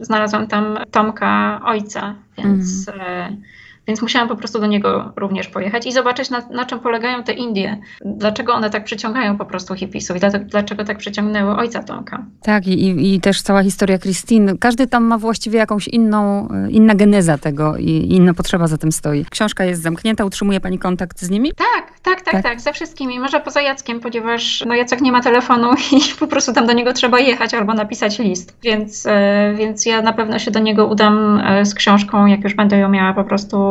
znalazłam 0.00 0.46
tam 0.46 0.78
Tomka 0.90 1.60
ojca, 1.64 2.14
więc... 2.38 2.88
Mm 2.88 3.42
więc 3.86 4.02
musiałam 4.02 4.28
po 4.28 4.36
prostu 4.36 4.60
do 4.60 4.66
niego 4.66 5.12
również 5.16 5.48
pojechać 5.48 5.86
i 5.86 5.92
zobaczyć, 5.92 6.30
na, 6.30 6.40
na 6.50 6.64
czym 6.64 6.80
polegają 6.80 7.22
te 7.22 7.32
Indie. 7.32 7.78
Dlaczego 8.04 8.54
one 8.54 8.70
tak 8.70 8.84
przyciągają 8.84 9.38
po 9.38 9.44
prostu 9.44 9.74
hipisów 9.74 10.16
i 10.16 10.20
dlaczego, 10.44 10.84
tak 10.84 10.98
przyciągnęły 10.98 11.56
ojca 11.56 11.82
Tomka. 11.82 12.24
Tak, 12.42 12.66
i, 12.66 13.14
i 13.14 13.20
też 13.20 13.42
cała 13.42 13.62
historia 13.62 13.98
Christine. 13.98 14.58
Każdy 14.58 14.86
tam 14.86 15.04
ma 15.04 15.18
właściwie 15.18 15.58
jakąś 15.58 15.88
inną, 15.88 16.48
e, 16.50 16.70
inna 16.70 16.94
geneza 16.94 17.38
tego 17.38 17.76
i 17.76 17.90
inna 17.90 18.34
potrzeba 18.34 18.66
za 18.66 18.78
tym 18.78 18.92
stoi. 18.92 19.24
Książka 19.30 19.64
jest 19.64 19.82
zamknięta, 19.82 20.24
utrzymuje 20.24 20.60
pani 20.60 20.78
kontakt 20.78 21.20
z 21.20 21.30
nimi? 21.30 21.52
Tak, 21.52 22.00
tak, 22.02 22.20
tak, 22.20 22.32
tak, 22.32 22.42
tak 22.42 22.60
ze 22.60 22.72
wszystkimi. 22.72 23.20
Może 23.20 23.40
poza 23.40 23.62
Jackiem, 23.62 24.00
ponieważ 24.00 24.64
no 24.66 24.74
Jacek 24.74 25.00
nie 25.00 25.12
ma 25.12 25.20
telefonu 25.20 25.70
i 25.92 26.00
po 26.20 26.26
prostu 26.26 26.52
tam 26.52 26.66
do 26.66 26.72
niego 26.72 26.92
trzeba 26.92 27.20
jechać 27.20 27.54
albo 27.54 27.74
napisać 27.74 28.18
list. 28.18 28.56
Więc, 28.62 29.06
e, 29.06 29.54
więc 29.58 29.86
ja 29.86 30.02
na 30.02 30.12
pewno 30.12 30.38
się 30.38 30.50
do 30.50 30.58
niego 30.60 30.86
udam 30.86 31.40
e, 31.44 31.64
z 31.64 31.74
książką, 31.74 32.26
jak 32.26 32.44
już 32.44 32.54
będę 32.54 32.78
ją 32.78 32.88
miała 32.88 33.14
po 33.14 33.24
prostu 33.24 33.69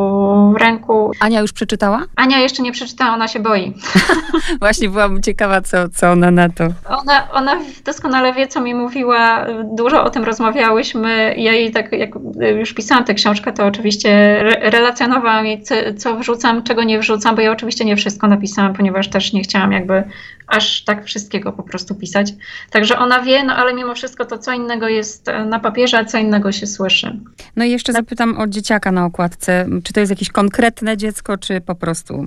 ręku. 0.58 1.12
Ania 1.20 1.40
już 1.40 1.52
przeczytała? 1.52 2.02
Ania 2.16 2.38
jeszcze 2.38 2.62
nie 2.62 2.72
przeczytała, 2.72 3.14
ona 3.14 3.28
się 3.28 3.40
boi. 3.40 3.74
Właśnie 4.60 4.88
byłam 4.88 5.22
ciekawa, 5.22 5.60
co, 5.60 5.88
co 5.88 6.10
ona 6.10 6.30
na 6.30 6.48
to. 6.48 6.64
Ona, 6.88 7.32
ona 7.32 7.56
doskonale 7.84 8.32
wie, 8.32 8.46
co 8.46 8.60
mi 8.60 8.74
mówiła. 8.74 9.46
Dużo 9.76 10.04
o 10.04 10.10
tym 10.10 10.24
rozmawiałyśmy. 10.24 11.34
Ja 11.36 11.52
jej 11.52 11.70
tak, 11.70 11.92
jak 11.92 12.10
już 12.58 12.74
pisałam 12.74 13.04
tę 13.04 13.14
książkę, 13.14 13.52
to 13.52 13.66
oczywiście 13.66 14.42
relacjonowałam 14.60 15.46
jej, 15.46 15.62
co, 15.62 15.74
co 15.98 16.16
wrzucam, 16.16 16.62
czego 16.62 16.84
nie 16.84 16.98
wrzucam, 16.98 17.36
bo 17.36 17.42
ja 17.42 17.52
oczywiście 17.52 17.84
nie 17.84 17.96
wszystko 17.96 18.28
napisałam, 18.28 18.74
ponieważ 18.74 19.10
też 19.10 19.32
nie 19.32 19.42
chciałam 19.42 19.72
jakby 19.72 20.04
aż 20.50 20.84
tak 20.84 21.04
wszystkiego 21.04 21.52
po 21.52 21.62
prostu 21.62 21.94
pisać. 21.94 22.32
Także 22.70 22.98
ona 22.98 23.22
wie, 23.22 23.44
no 23.44 23.56
ale 23.56 23.74
mimo 23.74 23.94
wszystko 23.94 24.24
to 24.24 24.38
co 24.38 24.52
innego 24.52 24.88
jest 24.88 25.26
na 25.46 25.60
papierze, 25.60 25.98
a 25.98 26.04
co 26.04 26.18
innego 26.18 26.52
się 26.52 26.66
słyszy. 26.66 27.20
No 27.56 27.64
i 27.64 27.70
jeszcze 27.70 27.92
zapytam 27.92 28.38
o 28.38 28.46
dzieciaka 28.46 28.92
na 28.92 29.04
okładce. 29.04 29.66
Czy 29.84 29.92
to 29.92 30.00
jest 30.00 30.10
jakieś 30.10 30.28
konkretne 30.28 30.96
dziecko, 30.96 31.38
czy 31.38 31.60
po 31.60 31.74
prostu 31.74 32.26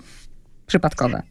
przypadkowe? 0.67 1.23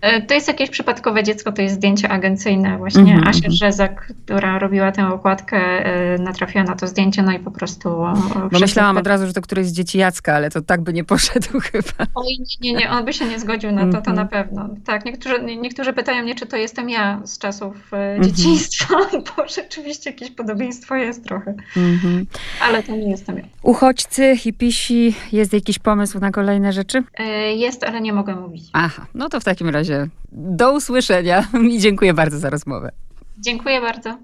E, 0.00 0.22
to 0.22 0.34
jest 0.34 0.48
jakieś 0.48 0.70
przypadkowe 0.70 1.22
dziecko, 1.22 1.52
to 1.52 1.62
jest 1.62 1.74
zdjęcie 1.74 2.08
agencyjne. 2.08 2.78
Właśnie 2.78 3.02
mm 3.02 3.20
-hmm. 3.20 3.28
Asia 3.28 3.36
mhm. 3.36 3.52
Rzezak, 3.52 4.12
która 4.24 4.58
robiła 4.58 4.92
tę 4.92 5.08
okładkę, 5.08 5.56
e, 5.56 6.18
natrafiła 6.18 6.64
na 6.64 6.76
to 6.76 6.86
zdjęcie, 6.86 7.22
no 7.22 7.32
i 7.32 7.38
po 7.38 7.50
prostu... 7.50 7.88
Bo 8.52 8.58
myślałam 8.60 8.96
od 8.96 9.06
razu, 9.06 9.26
że 9.26 9.32
to 9.32 9.42
któreś 9.42 9.66
z 9.66 9.72
dzieci 9.72 9.98
Jacka, 9.98 10.34
ale 10.34 10.50
to 10.50 10.62
tak 10.62 10.80
by 10.80 10.92
nie 10.92 11.04
poszedł 11.04 11.60
chyba. 11.72 12.06
Oj, 12.14 12.38
nie, 12.60 12.72
nie, 12.72 12.90
on 12.90 13.04
by 13.04 13.12
się 13.12 13.24
nie 13.24 13.40
zgodził 13.40 13.72
na 13.72 13.92
to, 13.92 14.02
to 14.02 14.12
na 14.12 14.22
mhm. 14.22 14.28
pewno. 14.28 14.68
Tak, 14.86 15.04
niektórzy, 15.04 15.42
niektórzy 15.42 15.92
pytają 15.92 16.22
mnie, 16.22 16.34
czy 16.34 16.46
to 16.46 16.56
jestem 16.56 16.90
ja 16.90 17.20
z 17.24 17.38
czasów 17.38 17.92
e, 17.92 17.96
mhm. 17.96 18.22
dzieciństwa, 18.24 18.94
bo 19.36 19.48
rzeczywiście 19.48 20.10
jakieś 20.10 20.30
podobieństwo 20.30 20.94
jest 20.94 21.24
trochę. 21.24 21.54
Ale 22.62 22.82
to 22.82 22.92
nie 22.92 23.10
jestem 23.10 23.36
ja. 23.36 23.44
Uchodźcy, 23.62 24.36
hipisi, 24.36 25.14
jest 25.32 25.52
jakiś 25.52 25.78
pomysł 25.78 26.20
na 26.20 26.30
kolejne 26.30 26.72
rzeczy? 26.72 27.02
Jest, 27.56 27.84
ale 27.84 28.00
nie 28.00 28.12
mogę 28.12 28.36
mówić. 28.36 28.64
Aha, 28.72 29.06
no 29.14 29.28
to 29.28 29.40
w 29.40 29.44
takim 29.44 29.68
razie 29.68 29.89
do 30.32 30.72
usłyszenia 30.72 31.46
i 31.72 31.78
dziękuję 31.78 32.14
bardzo 32.14 32.38
za 32.38 32.50
rozmowę. 32.50 32.92
Dziękuję 33.38 33.80
bardzo. 33.80 34.18